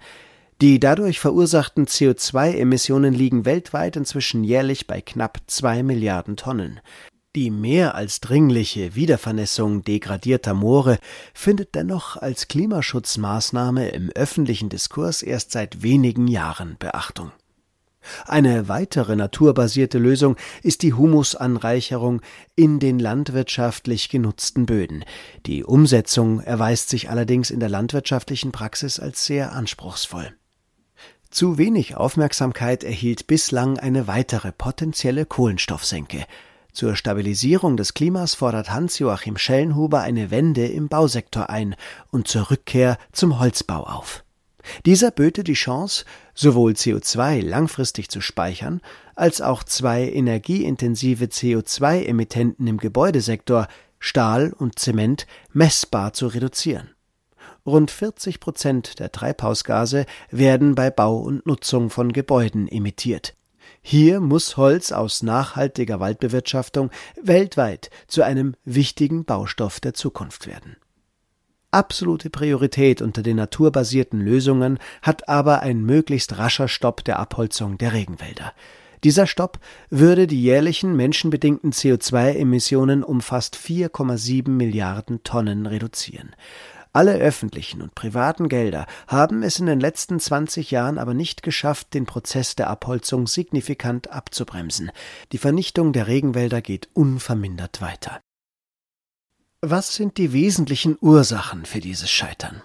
Die 0.60 0.80
dadurch 0.80 1.20
verursachten 1.20 1.86
CO2-Emissionen 1.86 3.14
liegen 3.14 3.44
weltweit 3.44 3.94
inzwischen 3.94 4.42
jährlich 4.42 4.88
bei 4.88 5.00
knapp 5.00 5.38
zwei 5.46 5.84
Milliarden 5.84 6.36
Tonnen. 6.36 6.80
Die 7.36 7.50
mehr 7.50 7.94
als 7.94 8.20
dringliche 8.20 8.96
Wiedervernässung 8.96 9.84
degradierter 9.84 10.54
Moore 10.54 10.98
findet 11.32 11.76
dennoch 11.76 12.16
als 12.16 12.48
Klimaschutzmaßnahme 12.48 13.90
im 13.90 14.10
öffentlichen 14.10 14.68
Diskurs 14.68 15.22
erst 15.22 15.52
seit 15.52 15.82
wenigen 15.82 16.26
Jahren 16.26 16.76
Beachtung. 16.80 17.30
Eine 18.26 18.68
weitere 18.68 19.16
naturbasierte 19.16 19.98
Lösung 19.98 20.36
ist 20.62 20.82
die 20.82 20.94
Humusanreicherung 20.94 22.20
in 22.56 22.78
den 22.78 22.98
landwirtschaftlich 22.98 24.08
genutzten 24.08 24.66
Böden. 24.66 25.04
Die 25.46 25.64
Umsetzung 25.64 26.40
erweist 26.40 26.88
sich 26.88 27.10
allerdings 27.10 27.50
in 27.50 27.60
der 27.60 27.68
landwirtschaftlichen 27.68 28.52
Praxis 28.52 29.00
als 29.00 29.24
sehr 29.24 29.52
anspruchsvoll. 29.52 30.34
Zu 31.30 31.58
wenig 31.58 31.96
Aufmerksamkeit 31.96 32.84
erhielt 32.84 33.26
bislang 33.26 33.78
eine 33.78 34.06
weitere 34.06 34.50
potenzielle 34.52 35.26
Kohlenstoffsenke, 35.26 36.24
zur 36.78 36.94
Stabilisierung 36.94 37.76
des 37.76 37.92
Klimas 37.92 38.36
fordert 38.36 38.70
Hans-Joachim 38.70 39.36
Schellenhuber 39.36 40.00
eine 40.00 40.30
Wende 40.30 40.66
im 40.66 40.88
Bausektor 40.88 41.50
ein 41.50 41.74
und 42.12 42.28
zur 42.28 42.52
Rückkehr 42.52 42.98
zum 43.10 43.40
Holzbau 43.40 43.82
auf. 43.82 44.22
Dieser 44.86 45.10
böte 45.10 45.44
die 45.44 45.54
Chance, 45.54 46.04
sowohl 46.34 46.72
CO2 46.72 47.42
langfristig 47.42 48.08
zu 48.10 48.20
speichern, 48.20 48.80
als 49.14 49.40
auch 49.40 49.64
zwei 49.64 50.10
energieintensive 50.10 51.26
CO2-Emittenten 51.26 52.66
im 52.66 52.78
Gebäudesektor, 52.78 53.68
Stahl 53.98 54.52
und 54.56 54.78
Zement, 54.78 55.26
messbar 55.52 56.12
zu 56.12 56.28
reduzieren. 56.28 56.90
Rund 57.66 57.90
40 57.90 58.40
Prozent 58.40 58.98
der 58.98 59.12
Treibhausgase 59.12 60.06
werden 60.30 60.74
bei 60.74 60.90
Bau 60.90 61.18
und 61.18 61.44
Nutzung 61.46 61.90
von 61.90 62.12
Gebäuden 62.12 62.68
emittiert. 62.68 63.34
Hier 63.82 64.20
muss 64.20 64.56
Holz 64.56 64.92
aus 64.92 65.22
nachhaltiger 65.22 66.00
Waldbewirtschaftung 66.00 66.90
weltweit 67.20 67.90
zu 68.06 68.22
einem 68.22 68.54
wichtigen 68.64 69.24
Baustoff 69.24 69.80
der 69.80 69.94
Zukunft 69.94 70.46
werden. 70.46 70.76
Absolute 71.70 72.30
Priorität 72.30 73.02
unter 73.02 73.22
den 73.22 73.36
naturbasierten 73.36 74.20
Lösungen 74.20 74.78
hat 75.02 75.28
aber 75.28 75.60
ein 75.60 75.82
möglichst 75.82 76.38
rascher 76.38 76.66
Stopp 76.66 77.04
der 77.04 77.18
Abholzung 77.18 77.76
der 77.76 77.92
Regenwälder. 77.92 78.54
Dieser 79.04 79.26
Stopp 79.26 79.58
würde 79.90 80.26
die 80.26 80.42
jährlichen 80.42 80.96
menschenbedingten 80.96 81.72
CO2-Emissionen 81.72 83.04
um 83.04 83.20
fast 83.20 83.54
4,7 83.56 84.48
Milliarden 84.48 85.22
Tonnen 85.24 85.66
reduzieren. 85.66 86.34
Alle 86.94 87.16
öffentlichen 87.16 87.82
und 87.82 87.94
privaten 87.94 88.48
Gelder 88.48 88.86
haben 89.06 89.42
es 89.42 89.58
in 89.58 89.66
den 89.66 89.78
letzten 89.78 90.18
20 90.18 90.70
Jahren 90.70 90.96
aber 90.96 91.12
nicht 91.12 91.42
geschafft, 91.42 91.92
den 91.92 92.06
Prozess 92.06 92.56
der 92.56 92.70
Abholzung 92.70 93.26
signifikant 93.26 94.10
abzubremsen. 94.10 94.90
Die 95.32 95.38
Vernichtung 95.38 95.92
der 95.92 96.06
Regenwälder 96.06 96.62
geht 96.62 96.88
unvermindert 96.94 97.82
weiter. 97.82 98.20
Was 99.62 99.92
sind 99.92 100.18
die 100.18 100.32
wesentlichen 100.32 100.96
Ursachen 101.00 101.66
für 101.66 101.80
dieses 101.80 102.08
Scheitern? 102.08 102.62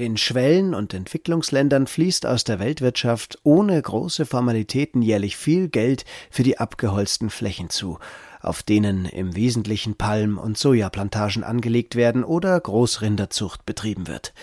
Den 0.00 0.16
Schwellen- 0.16 0.74
und 0.74 0.92
Entwicklungsländern 0.92 1.86
fließt 1.86 2.26
aus 2.26 2.42
der 2.42 2.58
Weltwirtschaft 2.58 3.38
ohne 3.44 3.80
große 3.80 4.26
Formalitäten 4.26 5.02
jährlich 5.02 5.36
viel 5.36 5.68
Geld 5.68 6.04
für 6.28 6.42
die 6.42 6.58
abgeholzten 6.58 7.30
Flächen 7.30 7.70
zu, 7.70 8.00
auf 8.40 8.64
denen 8.64 9.04
im 9.04 9.36
Wesentlichen 9.36 9.94
Palm- 9.94 10.38
und 10.38 10.58
Sojaplantagen 10.58 11.44
angelegt 11.44 11.94
werden 11.94 12.24
oder 12.24 12.58
Großrinderzucht 12.58 13.64
betrieben 13.64 14.08
wird. 14.08 14.34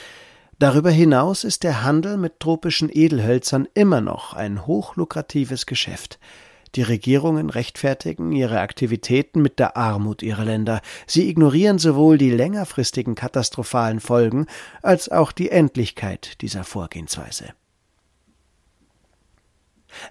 Darüber 0.59 0.89
hinaus 0.89 1.43
ist 1.43 1.63
der 1.63 1.83
Handel 1.83 2.15
mit 2.15 2.39
tropischen 2.39 2.89
Edelhölzern 2.89 3.67
immer 3.73 3.99
noch 3.99 4.33
ein 4.33 4.65
hochlukratives 4.65 5.65
Geschäft. 5.65 6.17
Die 6.75 6.81
Regierungen 6.81 7.49
rechtfertigen 7.49 8.31
ihre 8.31 8.59
Aktivitäten 8.59 9.41
mit 9.41 9.59
der 9.59 9.77
Armut 9.77 10.23
ihrer 10.23 10.45
Länder. 10.45 10.81
Sie 11.05 11.29
ignorieren 11.29 11.77
sowohl 11.77 12.17
die 12.17 12.31
längerfristigen 12.31 13.13
katastrophalen 13.13 13.99
Folgen 13.99 14.47
als 14.81 15.09
auch 15.09 15.31
die 15.31 15.51
Endlichkeit 15.51 16.41
dieser 16.41 16.63
Vorgehensweise. 16.63 17.53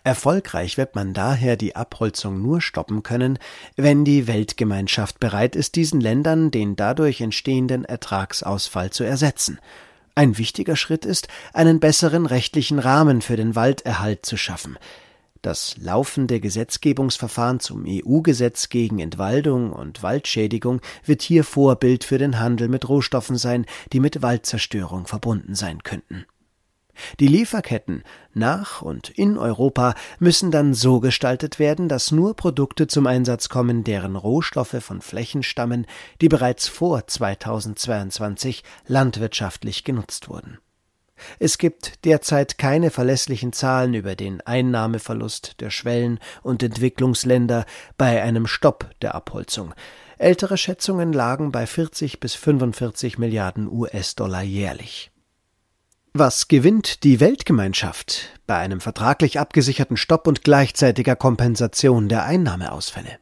Erfolgreich 0.05 0.79
wird 0.79 0.95
man 0.95 1.13
daher 1.13 1.57
die 1.57 1.75
Abholzung 1.75 2.41
nur 2.41 2.61
stoppen 2.61 3.03
können, 3.03 3.39
wenn 3.77 4.05
die 4.05 4.29
Weltgemeinschaft 4.29 5.19
bereit 5.19 5.57
ist, 5.57 5.75
diesen 5.75 6.01
Ländern 6.01 6.53
den 6.53 6.77
dadurch 6.77 7.21
entstehenden 7.21 7.85
Ertragsausfall 7.85 8.91
zu 8.91 9.03
ersetzen. 9.03 9.59
Ein 10.15 10.39
wichtiger 10.39 10.77
Schritt 10.77 11.05
ist, 11.05 11.29
einen 11.53 11.81
besseren 11.81 12.27
rechtlichen 12.27 12.79
Rahmen 12.79 13.23
für 13.23 13.37
den 13.37 13.57
Walderhalt 13.57 14.25
zu 14.25 14.37
schaffen. 14.37 14.79
Das 15.43 15.77
laufende 15.77 16.39
Gesetzgebungsverfahren 16.39 17.59
zum 17.59 17.85
EU-Gesetz 17.85 18.69
gegen 18.69 19.01
Entwaldung 19.01 19.73
und 19.73 20.01
Waldschädigung 20.05 20.81
wird 21.05 21.21
hier 21.21 21.43
Vorbild 21.43 22.05
für 22.05 22.19
den 22.19 22.39
Handel 22.39 22.69
mit 22.69 22.89
Rohstoffen 22.89 23.37
sein, 23.37 23.67
die 23.93 23.99
mit 23.99 24.23
Waldzerstörung 24.23 25.09
verbunden 25.09 25.57
sein 25.57 25.83
könnten. 25.83 26.27
Die 27.19 27.27
Lieferketten 27.27 28.05
nach 28.35 28.83
und 28.83 29.11
in 29.11 29.37
Europa 29.37 29.97
müssen 30.21 30.53
dann 30.53 30.75
so 30.75 31.01
gestaltet 31.01 31.59
werden, 31.59 31.89
dass 31.89 32.13
nur 32.13 32.37
Produkte 32.37 32.87
zum 32.87 33.09
Einsatz 33.09 33.49
kommen, 33.49 33.83
deren 33.83 34.15
Rohstoffe 34.15 34.77
von 34.79 35.01
Flächen 35.01 35.43
stammen, 35.43 35.87
die 36.21 36.29
bereits 36.29 36.69
vor 36.69 37.07
2022 37.07 38.63
landwirtschaftlich 38.87 39.83
genutzt 39.83 40.29
wurden. 40.29 40.59
Es 41.39 41.59
gibt 41.59 42.05
derzeit 42.05 42.59
keine 42.59 42.91
verlässlichen 42.91 43.53
Zahlen 43.53 43.95
über 43.95 44.15
den 44.17 44.41
Einnahmeverlust 44.41 45.61
der 45.61 45.71
Schwellen- 45.71 46.21
und 46.43 46.63
Entwicklungsländer 46.63 47.65
bei 47.97 48.23
einem 48.23 48.47
Stopp 48.47 48.91
der 49.03 49.15
Abholzung. 49.15 49.75
Ältere 50.19 50.57
Schätzungen 50.57 51.13
lagen 51.13 51.51
bei 51.51 51.67
40 51.67 52.21
bis 52.21 52.35
45 52.35 53.19
Milliarden 53.19 53.71
US-Dollar 53.71 54.43
jährlich. 54.43 55.11
Was 56.15 56.47
gewinnt 56.49 57.05
die 57.05 57.21
Weltgemeinschaft 57.21 58.39
bei 58.47 58.57
einem 58.59 58.81
vertraglich 58.81 59.41
abgesicherten 59.41 59.97
Stopp 59.97 60.27
und 60.27 60.45
gleichzeitiger 60.45 61.17
Kompensation 61.17 62.09
der 62.09 62.25
Einnahmeausfälle? 62.25 63.19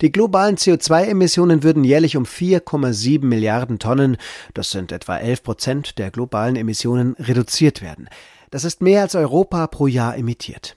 Die 0.00 0.12
globalen 0.12 0.56
CO2-Emissionen 0.56 1.62
würden 1.62 1.84
jährlich 1.84 2.16
um 2.16 2.24
4,7 2.24 3.24
Milliarden 3.24 3.78
Tonnen, 3.78 4.16
das 4.54 4.70
sind 4.70 4.92
etwa 4.92 5.18
11 5.18 5.42
Prozent 5.42 5.98
der 5.98 6.10
globalen 6.10 6.56
Emissionen, 6.56 7.14
reduziert 7.18 7.82
werden. 7.82 8.08
Das 8.50 8.64
ist 8.64 8.82
mehr 8.82 9.02
als 9.02 9.14
Europa 9.14 9.66
pro 9.66 9.86
Jahr 9.86 10.16
emittiert. 10.16 10.76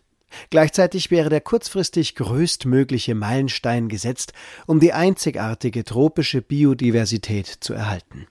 Gleichzeitig 0.50 1.12
wäre 1.12 1.30
der 1.30 1.42
kurzfristig 1.42 2.16
größtmögliche 2.16 3.16
Meilenstein 3.16 3.88
gesetzt, 3.88 4.34
um 4.66 4.80
die 4.80 4.94
einzigartige 4.94 5.84
tropische 5.84 6.42
Biodiversität 6.42 7.48
zu 7.48 7.74
erhalten. 7.74 8.28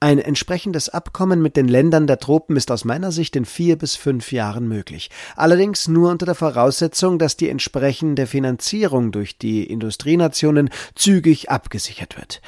Ein 0.00 0.18
entsprechendes 0.18 0.88
Abkommen 0.88 1.42
mit 1.42 1.56
den 1.56 1.68
Ländern 1.68 2.06
der 2.06 2.18
Tropen 2.18 2.56
ist 2.56 2.70
aus 2.70 2.84
meiner 2.84 3.12
Sicht 3.12 3.36
in 3.36 3.44
vier 3.44 3.76
bis 3.76 3.96
fünf 3.96 4.32
Jahren 4.32 4.66
möglich. 4.68 5.10
Allerdings 5.36 5.88
nur 5.88 6.10
unter 6.10 6.26
der 6.26 6.34
Voraussetzung, 6.34 7.18
dass 7.18 7.36
die 7.36 7.48
entsprechende 7.48 8.26
Finanzierung 8.26 9.12
durch 9.12 9.38
die 9.38 9.64
Industrienationen 9.64 10.70
zügig 10.94 11.50
abgesichert 11.50 12.16
wird. 12.16 12.40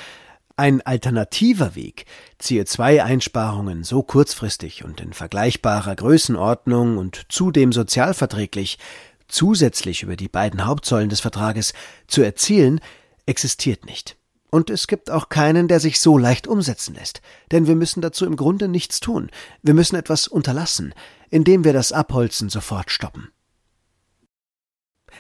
Ein 0.57 0.83
alternativer 0.83 1.75
Weg, 1.75 2.05
CO2-Einsparungen 2.41 3.85
so 3.85 4.03
kurzfristig 4.03 4.85
und 4.85 5.01
in 5.01 5.13
vergleichbarer 5.13 5.97
Größenordnung 5.97 6.99
und 6.99 7.27
zudem 7.29 7.73
sozialverträglich, 7.73 8.79
zusätzlich 9.29 10.03
über 10.03 10.15
die 10.15 10.29
beiden 10.29 10.67
Hauptsäulen 10.67 11.09
des 11.09 11.21
Vertrages 11.21 11.73
zu 12.07 12.23
erzielen, 12.23 12.81
existiert 13.25 13.87
nicht. 13.87 14.17
Und 14.55 14.69
es 14.69 14.87
gibt 14.87 15.11
auch 15.11 15.31
keinen, 15.31 15.67
der 15.67 15.81
sich 15.81 15.99
so 15.99 16.19
leicht 16.19 16.47
umsetzen 16.47 16.95
lässt. 16.95 17.23
Denn 17.51 17.67
wir 17.67 17.75
müssen 17.75 18.03
dazu 18.03 18.27
im 18.27 18.37
Grunde 18.37 18.69
nichts 18.69 19.01
tun. 19.01 19.31
Wir 19.63 19.73
müssen 19.73 19.97
etwas 19.97 20.29
unterlassen, 20.29 20.93
indem 21.31 21.65
wir 21.65 21.73
das 21.73 21.91
Abholzen 21.91 22.51
sofort 22.51 22.91
stoppen. 22.91 23.31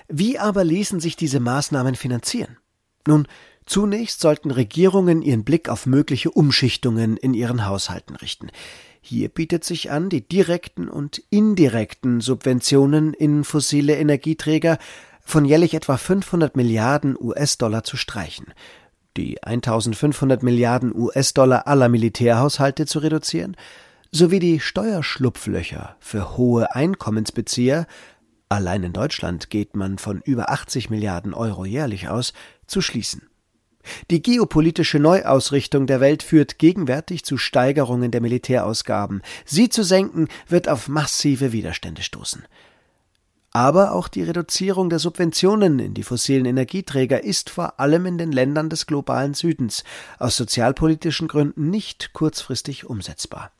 Wie 0.06 0.38
aber 0.38 0.64
ließen 0.64 1.00
sich 1.00 1.16
diese 1.16 1.40
Maßnahmen 1.40 1.94
finanzieren? 1.94 2.58
Nun, 3.06 3.26
zunächst 3.64 4.20
sollten 4.20 4.50
Regierungen 4.50 5.22
ihren 5.22 5.44
Blick 5.44 5.70
auf 5.70 5.86
mögliche 5.86 6.30
Umschichtungen 6.30 7.16
in 7.16 7.32
ihren 7.32 7.64
Haushalten 7.64 8.16
richten. 8.16 8.50
Hier 9.00 9.30
bietet 9.30 9.64
sich 9.64 9.90
an, 9.90 10.10
die 10.10 10.28
direkten 10.28 10.90
und 10.90 11.22
indirekten 11.30 12.20
Subventionen 12.20 13.14
in 13.14 13.44
fossile 13.44 13.96
Energieträger 13.96 14.76
von 15.24 15.46
jährlich 15.46 15.72
etwa 15.72 15.96
500 15.96 16.54
Milliarden 16.54 17.16
US-Dollar 17.18 17.84
zu 17.84 17.96
streichen 17.96 18.52
die 19.16 19.42
1500 19.42 20.42
Milliarden 20.42 20.94
US-Dollar 20.94 21.66
aller 21.66 21.88
Militärhaushalte 21.88 22.86
zu 22.86 22.98
reduzieren, 23.00 23.56
sowie 24.10 24.38
die 24.38 24.60
Steuerschlupflöcher 24.60 25.96
für 26.00 26.36
hohe 26.36 26.74
Einkommensbezieher 26.74 27.86
allein 28.52 28.84
in 28.84 28.92
Deutschland 28.92 29.50
geht 29.50 29.74
man 29.74 29.98
von 29.98 30.20
über 30.20 30.50
80 30.50 30.90
Milliarden 30.90 31.34
Euro 31.34 31.64
jährlich 31.64 32.08
aus, 32.08 32.32
zu 32.66 32.80
schließen. 32.80 33.28
Die 34.10 34.22
geopolitische 34.22 35.00
Neuausrichtung 35.00 35.86
der 35.86 36.00
Welt 36.00 36.22
führt 36.22 36.58
gegenwärtig 36.58 37.24
zu 37.24 37.36
Steigerungen 37.36 38.12
der 38.12 38.20
Militärausgaben. 38.20 39.22
Sie 39.44 39.68
zu 39.68 39.82
senken, 39.82 40.28
wird 40.46 40.68
auf 40.68 40.86
massive 40.86 41.52
Widerstände 41.52 42.02
stoßen. 42.02 42.44
Aber 43.52 43.92
auch 43.92 44.08
die 44.08 44.22
Reduzierung 44.22 44.88
der 44.88 44.98
Subventionen 44.98 45.78
in 45.78 45.92
die 45.92 46.02
fossilen 46.02 46.46
Energieträger 46.46 47.22
ist 47.22 47.50
vor 47.50 47.78
allem 47.78 48.06
in 48.06 48.16
den 48.16 48.32
Ländern 48.32 48.70
des 48.70 48.86
globalen 48.86 49.34
Südens 49.34 49.84
aus 50.18 50.36
sozialpolitischen 50.36 51.28
Gründen 51.28 51.68
nicht 51.68 52.14
kurzfristig 52.14 52.86
umsetzbar. 52.86 53.52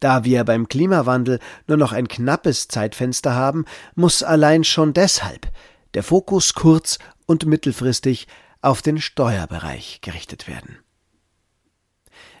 Da 0.00 0.24
wir 0.24 0.44
beim 0.44 0.68
Klimawandel 0.68 1.38
nur 1.66 1.78
noch 1.78 1.92
ein 1.92 2.08
knappes 2.08 2.68
Zeitfenster 2.68 3.34
haben, 3.34 3.64
muss 3.94 4.22
allein 4.22 4.64
schon 4.64 4.92
deshalb 4.92 5.50
der 5.94 6.02
Fokus 6.02 6.52
kurz- 6.52 6.98
und 7.26 7.46
mittelfristig 7.46 8.28
auf 8.60 8.82
den 8.82 9.00
Steuerbereich 9.00 10.00
gerichtet 10.02 10.46
werden 10.46 10.78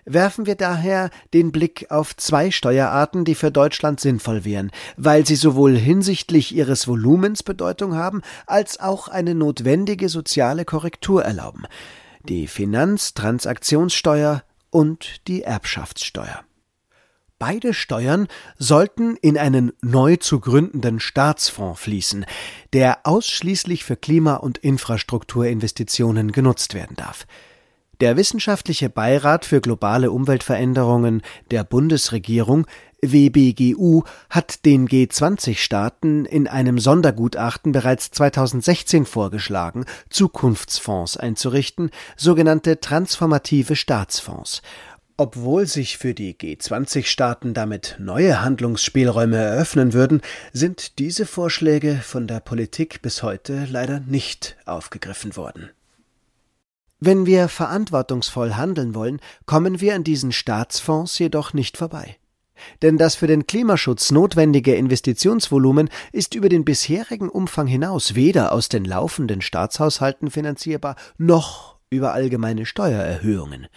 werfen 0.04 0.46
wir 0.46 0.54
daher 0.54 1.10
den 1.34 1.52
Blick 1.52 1.90
auf 1.90 2.16
zwei 2.16 2.50
Steuerarten, 2.50 3.24
die 3.24 3.34
für 3.34 3.50
Deutschland 3.50 4.00
sinnvoll 4.00 4.44
wären, 4.44 4.70
weil 4.96 5.26
sie 5.26 5.36
sowohl 5.36 5.76
hinsichtlich 5.76 6.54
ihres 6.54 6.86
Volumens 6.86 7.42
Bedeutung 7.42 7.94
haben, 7.94 8.22
als 8.46 8.80
auch 8.80 9.08
eine 9.08 9.34
notwendige 9.34 10.08
soziale 10.08 10.64
Korrektur 10.64 11.24
erlauben 11.24 11.66
die 12.24 12.46
Finanztransaktionssteuer 12.46 14.42
und 14.70 15.26
die 15.28 15.42
Erbschaftssteuer. 15.42 16.44
Beide 17.38 17.72
Steuern 17.72 18.28
sollten 18.58 19.16
in 19.16 19.38
einen 19.38 19.72
neu 19.80 20.16
zu 20.16 20.40
gründenden 20.40 21.00
Staatsfonds 21.00 21.80
fließen, 21.80 22.26
der 22.74 22.98
ausschließlich 23.04 23.84
für 23.84 23.96
Klima- 23.96 24.36
und 24.36 24.58
Infrastrukturinvestitionen 24.58 26.32
genutzt 26.32 26.74
werden 26.74 26.96
darf. 26.96 27.26
Der 28.00 28.16
Wissenschaftliche 28.16 28.88
Beirat 28.88 29.44
für 29.44 29.60
globale 29.60 30.10
Umweltveränderungen 30.10 31.20
der 31.50 31.64
Bundesregierung 31.64 32.66
WBGU 33.02 34.04
hat 34.30 34.64
den 34.64 34.88
G20-Staaten 34.88 36.24
in 36.24 36.48
einem 36.48 36.78
Sondergutachten 36.78 37.72
bereits 37.72 38.10
2016 38.10 39.04
vorgeschlagen, 39.04 39.84
Zukunftsfonds 40.08 41.18
einzurichten, 41.18 41.90
sogenannte 42.16 42.80
transformative 42.80 43.76
Staatsfonds. 43.76 44.62
Obwohl 45.18 45.66
sich 45.66 45.98
für 45.98 46.14
die 46.14 46.32
G20-Staaten 46.34 47.52
damit 47.52 47.96
neue 47.98 48.42
Handlungsspielräume 48.42 49.36
eröffnen 49.36 49.92
würden, 49.92 50.22
sind 50.54 50.98
diese 50.98 51.26
Vorschläge 51.26 52.00
von 52.02 52.26
der 52.26 52.40
Politik 52.40 53.02
bis 53.02 53.22
heute 53.22 53.66
leider 53.70 54.00
nicht 54.00 54.56
aufgegriffen 54.64 55.36
worden. 55.36 55.68
Wenn 57.02 57.24
wir 57.24 57.48
verantwortungsvoll 57.48 58.56
handeln 58.56 58.94
wollen, 58.94 59.20
kommen 59.46 59.80
wir 59.80 59.94
an 59.94 60.04
diesen 60.04 60.32
Staatsfonds 60.32 61.18
jedoch 61.18 61.54
nicht 61.54 61.78
vorbei. 61.78 62.18
Denn 62.82 62.98
das 62.98 63.14
für 63.14 63.26
den 63.26 63.46
Klimaschutz 63.46 64.10
notwendige 64.10 64.74
Investitionsvolumen 64.74 65.88
ist 66.12 66.34
über 66.34 66.50
den 66.50 66.66
bisherigen 66.66 67.30
Umfang 67.30 67.66
hinaus 67.66 68.14
weder 68.14 68.52
aus 68.52 68.68
den 68.68 68.84
laufenden 68.84 69.40
Staatshaushalten 69.40 70.30
finanzierbar 70.30 70.94
noch 71.16 71.76
über 71.88 72.12
allgemeine 72.12 72.66
Steuererhöhungen. 72.66 73.68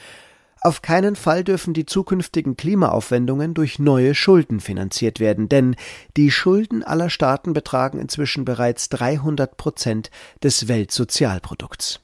Auf 0.60 0.82
keinen 0.82 1.16
Fall 1.16 1.46
dürfen 1.46 1.74
die 1.74 1.86
zukünftigen 1.86 2.58
Klimaaufwendungen 2.58 3.54
durch 3.54 3.80
neue 3.80 4.16
Schulden 4.16 4.60
finanziert 4.60 5.22
werden, 5.22 5.48
denn 5.48 5.78
die 6.18 6.30
Schulden 6.30 6.84
aller 6.84 7.10
Staaten 7.10 7.54
betragen 7.54 8.00
inzwischen 8.00 8.44
bereits 8.44 8.90
300 8.90 9.56
Prozent 9.56 10.12
des 10.42 10.68
Weltsozialprodukts. 10.68 12.02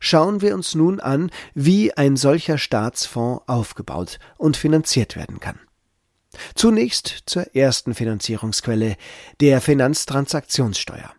Schauen 0.00 0.40
wir 0.40 0.54
uns 0.54 0.74
nun 0.74 1.00
an, 1.00 1.30
wie 1.54 1.92
ein 1.96 2.16
solcher 2.16 2.58
Staatsfonds 2.58 3.44
aufgebaut 3.46 4.18
und 4.36 4.56
finanziert 4.56 5.16
werden 5.16 5.40
kann. 5.40 5.58
Zunächst 6.54 7.22
zur 7.26 7.54
ersten 7.54 7.94
Finanzierungsquelle, 7.94 8.96
der 9.40 9.60
Finanztransaktionssteuer. 9.60 11.12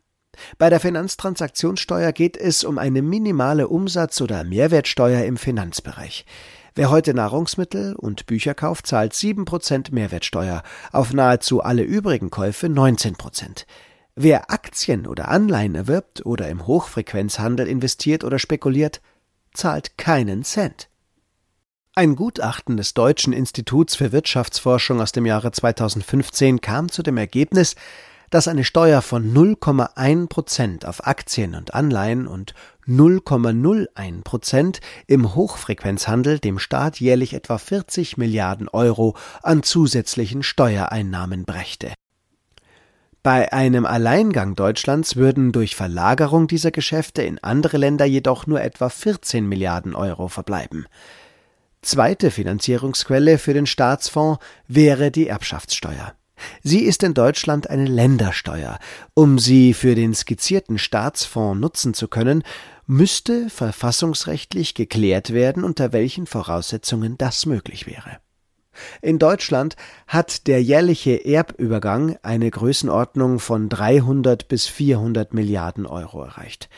Bei 0.58 0.70
der 0.70 0.80
Finanztransaktionssteuer 0.80 2.12
geht 2.12 2.38
es 2.38 2.64
um 2.64 2.78
eine 2.78 3.02
minimale 3.02 3.68
Umsatz- 3.68 4.22
oder 4.22 4.44
Mehrwertsteuer 4.44 5.24
im 5.24 5.38
Finanzbereich. 5.38 6.26
Wer 6.78 6.90
heute 6.90 7.14
Nahrungsmittel 7.14 7.96
und 7.96 8.26
Bücher 8.26 8.54
kauft, 8.54 8.88
zahlt 8.88 9.14
7% 9.14 9.94
Mehrwertsteuer, 9.94 10.62
auf 10.92 11.14
nahezu 11.14 11.62
alle 11.62 11.84
übrigen 11.84 12.30
Käufe 12.30 12.68
19%. 12.68 13.66
Wer 14.18 14.50
Aktien 14.50 15.08
oder 15.08 15.28
Anleihen 15.28 15.76
erwirbt 15.76 16.26
oder 16.26 16.48
im 16.48 16.66
Hochfrequenzhandel 16.66 17.68
investiert 17.68 18.24
oder 18.24 18.40
spekuliert, 18.40 19.02
zahlt 19.54 19.98
keinen 19.98 20.44
Cent. 20.44 20.90
Ein 21.96 22.16
Gutachten 22.16 22.78
des 22.78 22.94
Deutschen 22.94 23.34
Instituts 23.34 23.96
für 23.96 24.14
Wirtschaftsforschung 24.14 25.02
aus 25.02 25.12
dem 25.12 25.26
Jahre 25.26 25.52
2015 25.52 26.62
kam 26.62 26.90
zu 26.90 27.04
dem 27.04 27.18
Ergebnis, 27.18 27.76
dass 28.30 28.48
eine 28.48 28.64
Steuer 28.64 29.02
von 29.02 29.34
0,1 29.34 30.28
Prozent 30.28 30.86
auf 30.86 31.06
Aktien 31.06 31.54
und 31.54 31.74
Anleihen 31.74 32.26
und 32.26 32.54
0,01 32.88 34.24
Prozent 34.24 34.80
im 35.08 35.36
Hochfrequenzhandel 35.36 36.40
dem 36.40 36.58
Staat 36.58 37.02
jährlich 37.02 37.34
etwa 37.34 37.58
40 37.58 38.16
Milliarden 38.16 38.70
Euro 38.70 39.18
an 39.44 39.62
zusätzlichen 39.62 40.42
Steuereinnahmen 40.42 41.44
brächte. 41.44 41.94
Bei 43.26 43.52
einem 43.52 43.88
Alleingang 43.88 44.54
Deutschlands 44.54 45.16
würden 45.16 45.52
durch 45.52 45.76
Verlagerung 45.76 46.46
dieser 46.46 46.70
Geschäfte 46.70 47.24
in 47.24 47.40
andere 47.40 47.78
Länder 47.78 48.06
jedoch 48.06 48.46
nur 48.46 48.62
etwa 48.62 48.88
14 48.88 49.48
Milliarden 49.50 49.96
Euro 49.96 50.28
verbleiben. 50.28 50.86
Zweite 51.82 52.30
Finanzierungsquelle 52.30 53.40
für 53.40 53.56
den 53.56 53.66
Staatsfonds 53.66 54.38
wäre 54.68 55.10
die 55.10 55.26
Erbschaftssteuer. 55.26 56.14
Sie 56.62 56.82
ist 56.82 57.02
in 57.02 57.16
Deutschland 57.16 57.68
eine 57.68 57.86
Ländersteuer. 57.86 58.78
Um 59.16 59.40
sie 59.40 59.74
für 59.74 59.96
den 59.96 60.14
skizzierten 60.14 60.78
Staatsfonds 60.78 61.60
nutzen 61.60 61.96
zu 61.96 62.08
können, 62.08 62.44
müsste 62.86 63.50
verfassungsrechtlich 63.50 64.76
geklärt 64.76 65.34
werden, 65.34 65.64
unter 65.64 65.94
welchen 65.94 66.28
Voraussetzungen 66.28 67.18
das 67.18 67.48
möglich 67.48 67.88
wäre. 67.88 68.20
In 69.02 69.20
Deutschland 69.20 69.76
hat 70.08 70.48
der 70.48 70.62
jährliche 70.62 71.26
Erbübergang 71.26 72.18
eine 72.24 72.50
Größenordnung 72.50 73.40
von 73.40 73.70
300 73.70 74.48
bis 74.48 74.68
400 74.68 75.34
Milliarden 75.34 75.86
Euro 75.86 76.24
erreicht. 76.24 76.70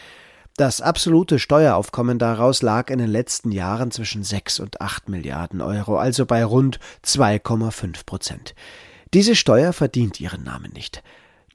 Das 0.58 0.82
absolute 0.82 1.38
Steueraufkommen 1.38 2.18
daraus 2.18 2.64
lag 2.64 2.90
in 2.90 2.98
den 2.98 3.10
letzten 3.10 3.52
Jahren 3.52 3.92
zwischen 3.92 4.24
6 4.24 4.60
und 4.60 4.82
8 4.82 5.08
Milliarden 5.08 5.62
Euro, 5.62 5.98
also 5.98 6.26
bei 6.26 6.44
rund 6.44 6.80
2,5 7.06 8.06
Prozent. 8.08 8.56
Diese 9.14 9.36
Steuer 9.36 9.72
verdient 9.72 10.20
ihren 10.20 10.44
Namen 10.44 10.72
nicht. 10.74 11.04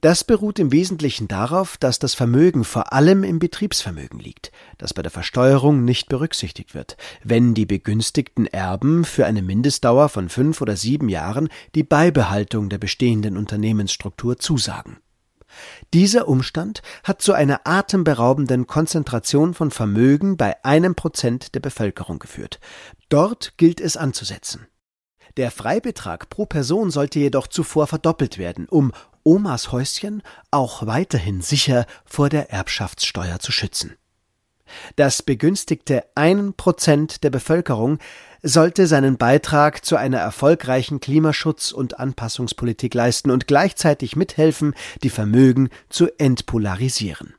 Das 0.02 0.24
beruht 0.24 0.58
im 0.58 0.72
Wesentlichen 0.72 1.28
darauf, 1.28 1.76
dass 1.76 2.00
das 2.00 2.14
Vermögen 2.14 2.64
vor 2.64 2.92
allem 2.92 3.22
im 3.22 3.38
Betriebsvermögen 3.38 4.18
liegt, 4.18 4.50
das 4.76 4.94
bei 4.94 5.02
der 5.02 5.12
Versteuerung 5.12 5.84
nicht 5.84 6.08
berücksichtigt 6.08 6.74
wird, 6.74 6.96
wenn 7.22 7.54
die 7.54 7.66
begünstigten 7.66 8.48
Erben 8.48 9.04
für 9.04 9.26
eine 9.26 9.42
Mindestdauer 9.42 10.08
von 10.08 10.28
fünf 10.28 10.60
oder 10.60 10.76
sieben 10.76 11.08
Jahren 11.08 11.48
die 11.76 11.84
Beibehaltung 11.84 12.68
der 12.68 12.78
bestehenden 12.78 13.36
Unternehmensstruktur 13.36 14.38
zusagen. 14.38 14.96
Dieser 15.94 16.26
Umstand 16.26 16.82
hat 17.04 17.22
zu 17.22 17.32
einer 17.32 17.60
atemberaubenden 17.62 18.66
Konzentration 18.66 19.54
von 19.54 19.70
Vermögen 19.70 20.36
bei 20.36 20.64
einem 20.64 20.96
Prozent 20.96 21.54
der 21.54 21.60
Bevölkerung 21.60 22.18
geführt. 22.18 22.58
Dort 23.08 23.56
gilt 23.56 23.80
es 23.80 23.96
anzusetzen. 23.96 24.66
Der 25.36 25.52
Freibetrag 25.52 26.28
pro 26.28 26.44
Person 26.44 26.90
sollte 26.90 27.20
jedoch 27.20 27.46
zuvor 27.46 27.86
verdoppelt 27.86 28.36
werden, 28.36 28.66
um 28.68 28.92
Omas 29.24 29.72
Häuschen 29.72 30.22
auch 30.50 30.87
weiterhin 30.87 31.40
sicher 31.40 31.87
vor 32.04 32.28
der 32.28 32.50
Erbschaftssteuer 32.50 33.38
zu 33.38 33.52
schützen. 33.52 33.96
Das 34.96 35.22
begünstigte 35.22 36.04
ein 36.14 36.54
Prozent 36.54 37.24
der 37.24 37.30
Bevölkerung 37.30 37.98
sollte 38.42 38.87
seinen 38.87 39.18
Beitrag 39.18 39.85
zu 39.85 39.96
einer 39.96 40.18
erfolgreichen 40.18 41.00
Klimaschutz- 41.00 41.72
und 41.72 42.00
Anpassungspolitik 42.00 42.94
leisten 42.94 43.30
und 43.30 43.46
gleichzeitig 43.46 44.16
mithelfen, 44.16 44.74
die 45.02 45.11
Vermögen 45.11 45.68
zu 45.88 46.08
entpolarisieren. 46.18 47.35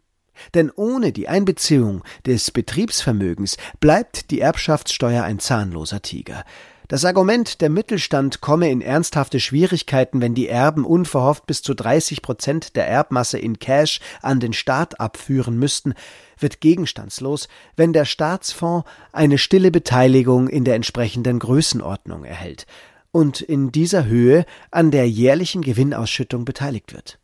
Denn 0.54 0.72
ohne 0.72 1.12
die 1.12 1.28
Einbeziehung 1.28 2.04
des 2.26 2.52
Betriebsvermögens 2.52 3.58
bleibt 3.80 4.32
die 4.32 4.40
Erbschaftssteuer 4.40 5.24
ein 5.24 5.40
zahnloser 5.40 6.02
Tiger. 6.02 6.44
Das 6.90 7.06
Argument, 7.06 7.62
der 7.62 7.70
Mittelstand 7.70 8.42
komme 8.42 8.70
in 8.70 8.82
ernsthafte 8.82 9.40
Schwierigkeiten, 9.40 10.22
wenn 10.22 10.36
die 10.36 10.50
Erben 10.50 10.86
unverhofft 10.86 11.48
bis 11.48 11.62
zu 11.62 11.74
30 11.74 12.22
Prozent 12.22 12.76
der 12.76 12.88
Erbmasse 12.88 13.40
in 13.40 13.58
Cash 13.58 14.02
an 14.22 14.40
den 14.40 14.54
Staat 14.54 15.00
abführen 15.00 15.58
müssten, 15.58 15.94
wird 16.38 16.60
gegenstandslos, 16.60 17.48
wenn 17.78 17.94
der 17.94 18.06
Staatsfonds 18.06 18.88
eine 19.14 19.38
stille 19.38 19.72
Beteiligung 19.72 20.50
in 20.50 20.66
der 20.66 20.76
entsprechenden 20.76 21.40
Größenordnung 21.40 22.26
erhält 22.26 22.68
und 23.12 23.40
in 23.40 23.72
dieser 23.72 24.06
Höhe 24.06 24.46
an 24.70 24.92
der 24.92 25.08
jährlichen 25.08 25.62
Gewinnausschüttung 25.62 26.44
beteiligt 26.44 26.94
wird. 26.94 27.20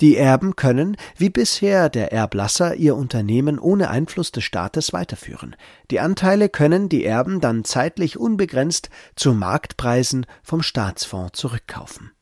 Die 0.00 0.16
Erben 0.16 0.56
können, 0.56 0.96
wie 1.16 1.30
bisher 1.30 1.88
der 1.88 2.12
Erblasser, 2.12 2.74
ihr 2.74 2.96
Unternehmen 2.96 3.58
ohne 3.58 3.90
Einfluss 3.90 4.32
des 4.32 4.44
Staates 4.44 4.92
weiterführen. 4.92 5.56
Die 5.90 6.00
Anteile 6.00 6.48
können 6.48 6.88
die 6.88 7.04
Erben 7.04 7.40
dann 7.40 7.64
zeitlich 7.64 8.18
unbegrenzt 8.18 8.90
zu 9.16 9.34
Marktpreisen 9.34 10.26
vom 10.42 10.62
Staatsfonds 10.62 11.38
zurückkaufen. 11.38 12.12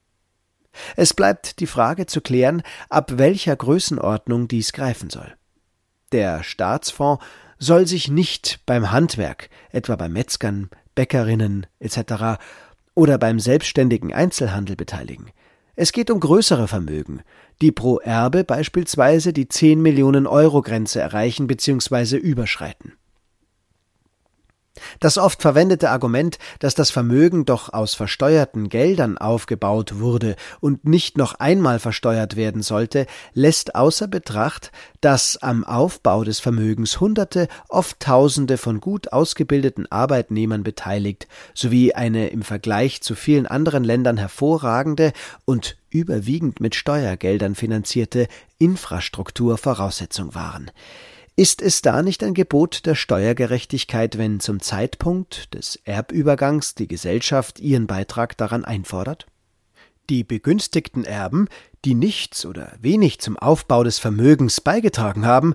Es 0.95 1.15
bleibt 1.15 1.61
die 1.61 1.67
Frage 1.67 2.07
zu 2.07 2.21
klären, 2.21 2.63
ab 2.89 3.13
welcher 3.17 3.57
Größenordnung 3.57 4.49
dies 4.49 4.73
greifen 4.73 5.11
soll. 5.11 5.35
Der 6.13 6.43
Staatsfonds 6.43 7.25
soll 7.59 7.87
sich 7.87 8.09
nicht 8.09 8.61
beim 8.67 8.91
Handwerk, 8.93 9.49
etwa 9.71 9.97
bei 9.97 10.09
Metzgern, 10.09 10.71
Bäckerinnen 10.95 11.67
etc. 11.79 12.39
oder 12.95 13.19
beim 13.19 13.41
selbstständigen 13.41 14.13
Einzelhandel 14.13 14.77
beteiligen. 14.77 15.31
Es 15.79 15.93
geht 15.93 16.11
um 16.11 16.21
größere 16.21 16.69
Vermögen, 16.69 17.21
die 17.61 17.71
pro 17.71 17.99
Erbe 17.99 18.45
beispielsweise 18.45 19.35
die 19.35 19.47
10 19.47 19.83
Millionen 19.83 20.27
Euro 20.27 20.63
Grenze 20.63 21.01
erreichen 21.01 21.47
bzw. 21.47 22.17
überschreiten. 22.17 22.95
Das 25.01 25.19
oft 25.19 25.43
verwendete 25.43 25.91
Argument, 25.91 26.39
dass 26.59 26.75
das 26.75 26.91
Vermögen 26.91 27.45
doch 27.45 27.73
aus 27.73 27.95
versteuerten 27.95 28.69
Geldern 28.69 29.19
aufgebaut 29.19 29.99
wurde 29.99 30.37
und 30.61 30.85
nicht 30.85 31.17
noch 31.17 31.35
einmal 31.35 31.79
versteuert 31.79 32.37
werden 32.37 32.63
sollte, 32.63 33.07
lässt 33.33 33.75
außer 33.75 34.09
Betracht, 34.09 34.73
dass 35.01 35.37
am 35.37 35.65
Aufbau 35.65 36.25
des 36.25 36.41
Vermögens 36.41 37.01
Hunderte, 37.01 37.49
oft 37.69 38.01
Tausende 38.01 38.59
von 38.59 38.81
gut 38.81 39.13
ausgebildeten 39.13 39.91
Arbeitnehmern 39.91 40.63
beteiligt, 40.63 41.29
sowie 41.55 41.93
eine 41.95 42.29
im 42.29 42.43
Vergleich 42.43 43.03
zu 43.03 43.15
vielen 43.15 43.47
anderen 43.47 43.85
Ländern 43.85 44.17
hervorragende 44.17 45.13
und 45.45 45.77
überwiegend 45.91 46.61
mit 46.61 46.75
Steuergeldern 46.75 47.55
finanzierte 47.55 48.29
Infrastruktur 48.59 49.59
Voraussetzung 49.59 50.35
waren. 50.35 50.71
Ist 51.39 51.61
es 51.61 51.83
da 51.83 52.03
nicht 52.03 52.25
ein 52.25 52.33
Gebot 52.33 52.87
der 52.87 52.95
Steuergerechtigkeit, 52.95 54.17
wenn 54.17 54.41
zum 54.41 54.61
Zeitpunkt 54.61 55.53
des 55.53 55.77
Erbübergangs 55.85 56.75
die 56.75 56.89
Gesellschaft 56.89 57.61
ihren 57.61 57.87
Beitrag 57.87 58.39
daran 58.39 58.65
einfordert? 58.65 59.27
Die 60.09 60.25
begünstigten 60.25 61.05
Erben, 61.05 61.49
die 61.85 61.93
nichts 61.93 62.47
oder 62.47 62.73
wenig 62.81 63.21
zum 63.21 63.37
Aufbau 63.37 63.85
des 63.85 63.99
Vermögens 63.99 64.63
beigetragen 64.63 65.27
haben, 65.27 65.55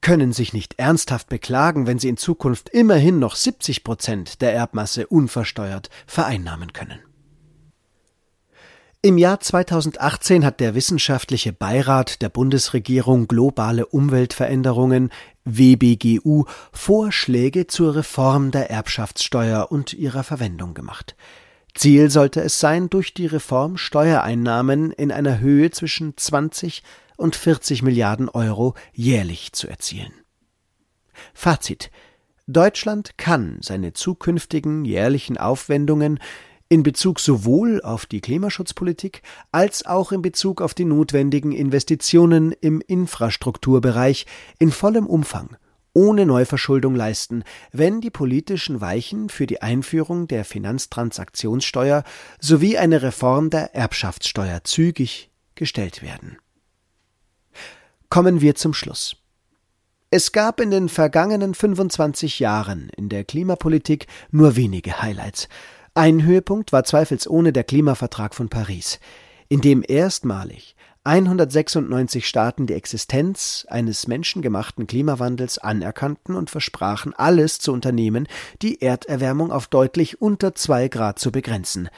können 0.00 0.32
sich 0.32 0.54
nicht 0.54 0.78
ernsthaft 0.78 1.28
beklagen, 1.28 1.86
wenn 1.86 1.98
sie 1.98 2.08
in 2.08 2.16
Zukunft 2.16 2.70
immerhin 2.70 3.18
noch 3.18 3.36
70 3.36 3.84
Prozent 3.84 4.40
der 4.40 4.54
Erbmasse 4.54 5.06
unversteuert 5.06 5.90
vereinnahmen 6.06 6.72
können. 6.72 6.98
Im 9.02 9.16
Jahr 9.16 9.40
2018 9.40 10.44
hat 10.44 10.60
der 10.60 10.74
Wissenschaftliche 10.74 11.54
Beirat 11.54 12.20
der 12.20 12.28
Bundesregierung 12.28 13.28
Globale 13.28 13.86
Umweltveränderungen 13.86 15.08
WBGU 15.46 16.44
Vorschläge 16.70 17.66
zur 17.66 17.96
Reform 17.96 18.50
der 18.50 18.70
Erbschaftssteuer 18.70 19.72
und 19.72 19.94
ihrer 19.94 20.22
Verwendung 20.22 20.74
gemacht. 20.74 21.16
Ziel 21.74 22.10
sollte 22.10 22.42
es 22.42 22.60
sein, 22.60 22.90
durch 22.90 23.14
die 23.14 23.24
Reform 23.24 23.78
Steuereinnahmen 23.78 24.90
in 24.90 25.10
einer 25.12 25.38
Höhe 25.38 25.70
zwischen 25.70 26.14
20 26.18 26.82
und 27.16 27.36
40 27.36 27.82
Milliarden 27.82 28.28
Euro 28.28 28.74
jährlich 28.92 29.54
zu 29.54 29.66
erzielen. 29.66 30.12
Fazit 31.32 31.90
Deutschland 32.46 33.16
kann 33.16 33.60
seine 33.62 33.94
zukünftigen 33.94 34.84
jährlichen 34.84 35.38
Aufwendungen 35.38 36.18
in 36.70 36.84
Bezug 36.84 37.20
sowohl 37.20 37.82
auf 37.82 38.06
die 38.06 38.20
Klimaschutzpolitik 38.20 39.22
als 39.52 39.84
auch 39.84 40.12
in 40.12 40.22
Bezug 40.22 40.62
auf 40.62 40.72
die 40.72 40.84
notwendigen 40.86 41.52
Investitionen 41.52 42.52
im 42.52 42.80
Infrastrukturbereich 42.80 44.24
in 44.58 44.70
vollem 44.70 45.06
Umfang 45.06 45.56
ohne 45.92 46.24
Neuverschuldung 46.24 46.94
leisten, 46.94 47.42
wenn 47.72 48.00
die 48.00 48.10
politischen 48.10 48.80
Weichen 48.80 49.28
für 49.28 49.48
die 49.48 49.60
Einführung 49.60 50.28
der 50.28 50.44
Finanztransaktionssteuer 50.44 52.04
sowie 52.38 52.78
eine 52.78 53.02
Reform 53.02 53.50
der 53.50 53.74
Erbschaftssteuer 53.74 54.62
zügig 54.62 55.30
gestellt 55.56 56.02
werden. 56.02 56.38
Kommen 58.08 58.40
wir 58.40 58.54
zum 58.54 58.72
Schluss. 58.72 59.16
Es 60.12 60.30
gab 60.30 60.60
in 60.60 60.70
den 60.70 60.88
vergangenen 60.88 61.54
25 61.54 62.38
Jahren 62.38 62.90
in 62.96 63.08
der 63.08 63.24
Klimapolitik 63.24 64.06
nur 64.30 64.54
wenige 64.54 65.02
Highlights. 65.02 65.48
Ein 65.94 66.22
Höhepunkt 66.22 66.72
war 66.72 66.84
zweifelsohne 66.84 67.52
der 67.52 67.64
Klimavertrag 67.64 68.34
von 68.36 68.48
Paris, 68.48 69.00
in 69.48 69.60
dem 69.60 69.82
erstmalig 69.86 70.76
196 71.02 72.28
Staaten 72.28 72.66
die 72.68 72.74
Existenz 72.74 73.66
eines 73.68 74.06
menschengemachten 74.06 74.86
Klimawandels 74.86 75.58
anerkannten 75.58 76.36
und 76.36 76.48
versprachen, 76.48 77.12
alles 77.14 77.58
zu 77.58 77.72
unternehmen, 77.72 78.28
die 78.62 78.82
Erderwärmung 78.82 79.50
auf 79.50 79.66
deutlich 79.66 80.20
unter 80.20 80.54
zwei 80.54 80.88
Grad 80.88 81.18
zu 81.18 81.32
begrenzen. 81.32 81.88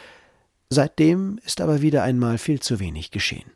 Seitdem 0.70 1.38
ist 1.44 1.60
aber 1.60 1.82
wieder 1.82 2.02
einmal 2.02 2.38
viel 2.38 2.60
zu 2.60 2.80
wenig 2.80 3.10
geschehen. 3.10 3.50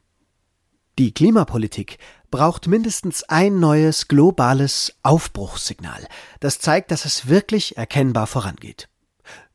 Die 0.98 1.14
Klimapolitik 1.14 1.98
braucht 2.30 2.66
mindestens 2.66 3.22
ein 3.24 3.58
neues 3.58 4.08
globales 4.08 4.96
Aufbruchssignal, 5.02 6.06
das 6.40 6.58
zeigt, 6.58 6.90
dass 6.90 7.06
es 7.06 7.28
wirklich 7.28 7.78
erkennbar 7.78 8.26
vorangeht. 8.26 8.88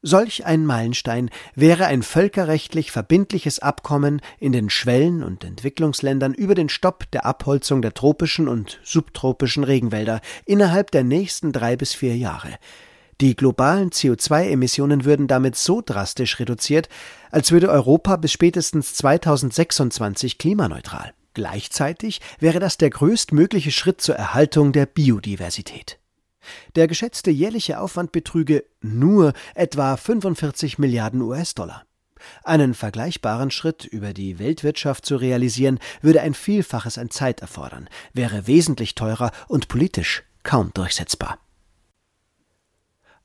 Solch 0.04 0.48
ein 0.48 0.66
Meilenstein 0.66 1.30
wäre 1.54 1.86
ein 1.86 2.02
völkerrechtlich 2.02 2.92
verbindliches 2.92 3.60
Abkommen 3.60 4.22
in 4.40 4.52
den 4.52 4.72
Schwellen- 4.72 5.22
und 5.22 5.44
Entwicklungsländern 5.44 6.34
über 6.34 6.56
den 6.56 6.70
Stopp 6.70 7.12
der 7.12 7.26
Abholzung 7.28 7.84
der 7.84 7.94
tropischen 7.94 8.48
und 8.48 8.80
subtropischen 8.84 9.64
Regenwälder 9.64 10.20
innerhalb 10.46 10.90
der 10.90 11.04
nächsten 11.04 11.52
drei 11.52 11.76
bis 11.76 11.94
vier 11.94 12.18
Jahre. 12.18 12.50
Die 13.22 13.36
globalen 13.36 13.92
CO2-Emissionen 13.92 15.06
würden 15.06 15.28
damit 15.28 15.56
so 15.56 15.84
drastisch 15.86 16.40
reduziert, 16.40 16.90
als 17.30 17.52
würde 17.52 17.70
Europa 17.70 18.16
bis 18.16 18.32
spätestens 18.32 18.96
2026 18.96 20.40
klimaneutral. 20.40 21.14
Gleichzeitig 21.36 22.22
wäre 22.40 22.60
das 22.60 22.78
der 22.78 22.90
größtmögliche 22.90 23.72
Schritt 23.72 24.02
zur 24.02 24.16
Erhaltung 24.16 24.72
der 24.72 24.88
Biodiversität. 24.88 26.01
Der 26.76 26.88
geschätzte 26.88 27.32
jährliche 27.32 27.80
Aufwand 27.80 28.12
betrüge 28.12 28.64
nur 28.82 29.34
etwa 29.56 29.98
45 29.98 30.80
Milliarden 30.80 31.22
US-Dollar. 31.22 31.86
Einen 32.44 32.74
vergleichbaren 32.74 33.52
Schritt 33.52 33.86
über 33.86 34.14
die 34.14 34.40
Weltwirtschaft 34.40 35.06
zu 35.06 35.16
realisieren, 35.16 35.80
würde 36.02 36.22
ein 36.22 36.34
Vielfaches 36.34 36.98
an 36.98 37.10
Zeit 37.10 37.42
erfordern, 37.42 37.90
wäre 38.14 38.48
wesentlich 38.48 38.96
teurer 38.96 39.32
und 39.48 39.68
politisch 39.68 40.24
kaum 40.44 40.72
durchsetzbar. 40.74 41.40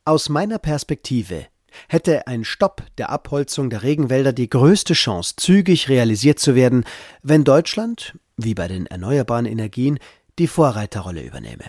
Aus 0.05 0.29
meiner 0.29 0.59
Perspektive 0.59 1.47
hätte 1.89 2.27
ein 2.27 2.45
Stopp 2.45 2.85
der 2.97 3.11
Abholzung 3.11 3.71
der 3.71 3.83
Regenwälder 3.83 4.33
die 4.33 4.49
größte 4.49 4.95
Chance, 4.95 5.35
zügig 5.37 5.89
realisiert 5.89 6.39
zu 6.39 6.55
werden, 6.55 6.85
wenn 7.23 7.45
Deutschland, 7.45 8.17
wie 8.37 8.55
bei 8.55 8.69
den 8.69 8.87
erneuerbaren 8.87 9.47
Energien, 9.47 9.99
die 10.39 10.47
Vorreiterrolle 10.47 11.23
übernehme. 11.23 11.65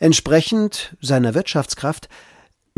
Entsprechend 0.00 0.96
seiner 1.00 1.34
Wirtschaftskraft 1.34 2.08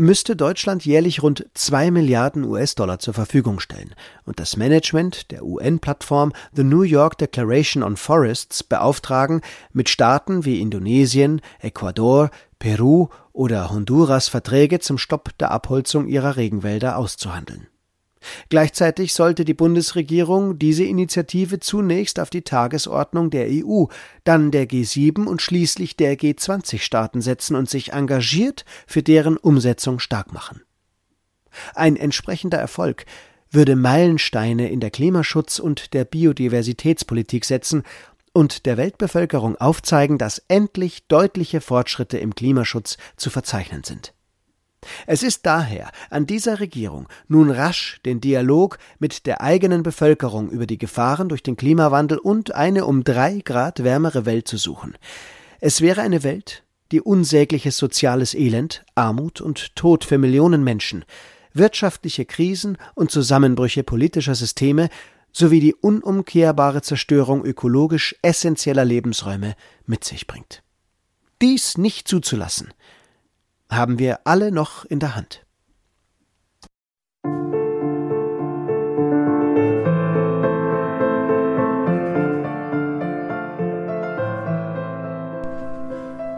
müsste 0.01 0.35
Deutschland 0.35 0.83
jährlich 0.83 1.21
rund 1.21 1.45
zwei 1.53 1.91
Milliarden 1.91 2.43
US-Dollar 2.43 2.99
zur 2.99 3.13
Verfügung 3.13 3.59
stellen 3.59 3.93
und 4.25 4.39
das 4.39 4.57
Management 4.57 5.31
der 5.31 5.45
UN-Plattform 5.45 6.33
The 6.53 6.63
New 6.63 6.81
York 6.81 7.17
Declaration 7.19 7.83
on 7.83 7.97
Forests 7.97 8.63
beauftragen, 8.63 9.41
mit 9.71 9.89
Staaten 9.89 10.43
wie 10.43 10.59
Indonesien, 10.59 11.41
Ecuador, 11.59 12.31
Peru 12.57 13.09
oder 13.31 13.69
Honduras 13.69 14.27
Verträge 14.27 14.79
zum 14.79 14.97
Stopp 14.97 15.37
der 15.37 15.51
Abholzung 15.51 16.07
ihrer 16.07 16.35
Regenwälder 16.35 16.97
auszuhandeln. 16.97 17.67
Gleichzeitig 18.49 19.13
sollte 19.13 19.45
die 19.45 19.53
Bundesregierung 19.53 20.59
diese 20.59 20.83
Initiative 20.83 21.59
zunächst 21.59 22.19
auf 22.19 22.29
die 22.29 22.43
Tagesordnung 22.43 23.29
der 23.29 23.47
EU, 23.49 23.85
dann 24.23 24.51
der 24.51 24.67
G7 24.67 25.25
und 25.25 25.41
schließlich 25.41 25.97
der 25.97 26.17
G20 26.17 26.79
Staaten 26.79 27.21
setzen 27.21 27.55
und 27.55 27.69
sich 27.69 27.93
engagiert 27.93 28.65
für 28.87 29.03
deren 29.03 29.37
Umsetzung 29.37 29.99
stark 29.99 30.33
machen. 30.33 30.61
Ein 31.73 31.95
entsprechender 31.95 32.57
Erfolg 32.57 33.05
würde 33.49 33.75
Meilensteine 33.75 34.69
in 34.69 34.79
der 34.79 34.91
Klimaschutz 34.91 35.59
und 35.59 35.93
der 35.93 36.05
Biodiversitätspolitik 36.05 37.43
setzen 37.43 37.83
und 38.33 38.65
der 38.65 38.77
Weltbevölkerung 38.77 39.57
aufzeigen, 39.57 40.17
dass 40.17 40.41
endlich 40.47 41.07
deutliche 41.07 41.59
Fortschritte 41.59 42.17
im 42.17 42.33
Klimaschutz 42.33 42.97
zu 43.17 43.29
verzeichnen 43.29 43.83
sind. 43.83 44.13
Es 45.05 45.23
ist 45.23 45.45
daher 45.45 45.91
an 46.09 46.25
dieser 46.25 46.59
Regierung, 46.59 47.07
nun 47.27 47.51
rasch 47.51 47.99
den 48.05 48.21
Dialog 48.21 48.79
mit 48.99 49.25
der 49.25 49.41
eigenen 49.41 49.83
Bevölkerung 49.83 50.49
über 50.49 50.65
die 50.65 50.77
Gefahren 50.77 51.29
durch 51.29 51.43
den 51.43 51.55
Klimawandel 51.55 52.17
und 52.17 52.55
eine 52.55 52.85
um 52.85 53.03
drei 53.03 53.39
Grad 53.39 53.83
wärmere 53.83 54.25
Welt 54.25 54.47
zu 54.47 54.57
suchen. 54.57 54.97
Es 55.59 55.81
wäre 55.81 56.01
eine 56.01 56.23
Welt, 56.23 56.63
die 56.91 57.01
unsägliches 57.01 57.77
soziales 57.77 58.33
Elend, 58.33 58.83
Armut 58.95 59.39
und 59.41 59.75
Tod 59.75 60.03
für 60.03 60.17
Millionen 60.17 60.63
Menschen, 60.63 61.05
wirtschaftliche 61.53 62.25
Krisen 62.25 62.77
und 62.95 63.11
Zusammenbrüche 63.11 63.83
politischer 63.83 64.35
Systeme 64.35 64.89
sowie 65.31 65.59
die 65.59 65.75
unumkehrbare 65.75 66.81
Zerstörung 66.81 67.45
ökologisch 67.45 68.15
essentieller 68.21 68.83
Lebensräume 68.83 69.55
mit 69.85 70.03
sich 70.03 70.27
bringt. 70.27 70.63
Dies 71.41 71.77
nicht 71.77 72.07
zuzulassen, 72.07 72.73
haben 73.71 73.99
wir 73.99 74.19
alle 74.25 74.51
noch 74.51 74.83
in 74.85 74.99
der 74.99 75.15
Hand. 75.15 75.45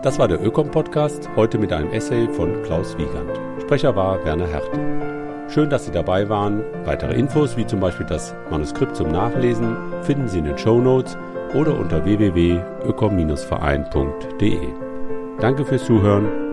Das 0.03 0.19
war 0.19 0.27
der 0.27 0.45
Ökom-Podcast, 0.45 1.29
heute 1.37 1.57
mit 1.57 1.71
einem 1.71 1.89
Essay 1.91 2.27
von 2.27 2.61
Klaus 2.63 2.97
Wiegand. 2.97 3.31
Sprecher 3.61 3.95
war 3.95 4.21
Werner 4.25 4.47
Hert. 4.47 4.69
Schön, 5.49 5.69
dass 5.69 5.85
Sie 5.85 5.91
dabei 5.91 6.27
waren. 6.27 6.61
Weitere 6.83 7.13
Infos, 7.13 7.55
wie 7.55 7.65
zum 7.65 7.79
Beispiel 7.79 8.05
das 8.05 8.35
Manuskript 8.51 8.97
zum 8.97 9.11
Nachlesen, 9.11 9.77
finden 10.03 10.27
Sie 10.27 10.39
in 10.39 10.45
den 10.45 10.57
Show 10.57 10.81
Notes 10.81 11.17
oder 11.53 11.79
unter 11.79 12.03
www.ökom-verein.de. 12.03 14.59
Danke 15.39 15.65
fürs 15.65 15.85
Zuhören 15.85 16.52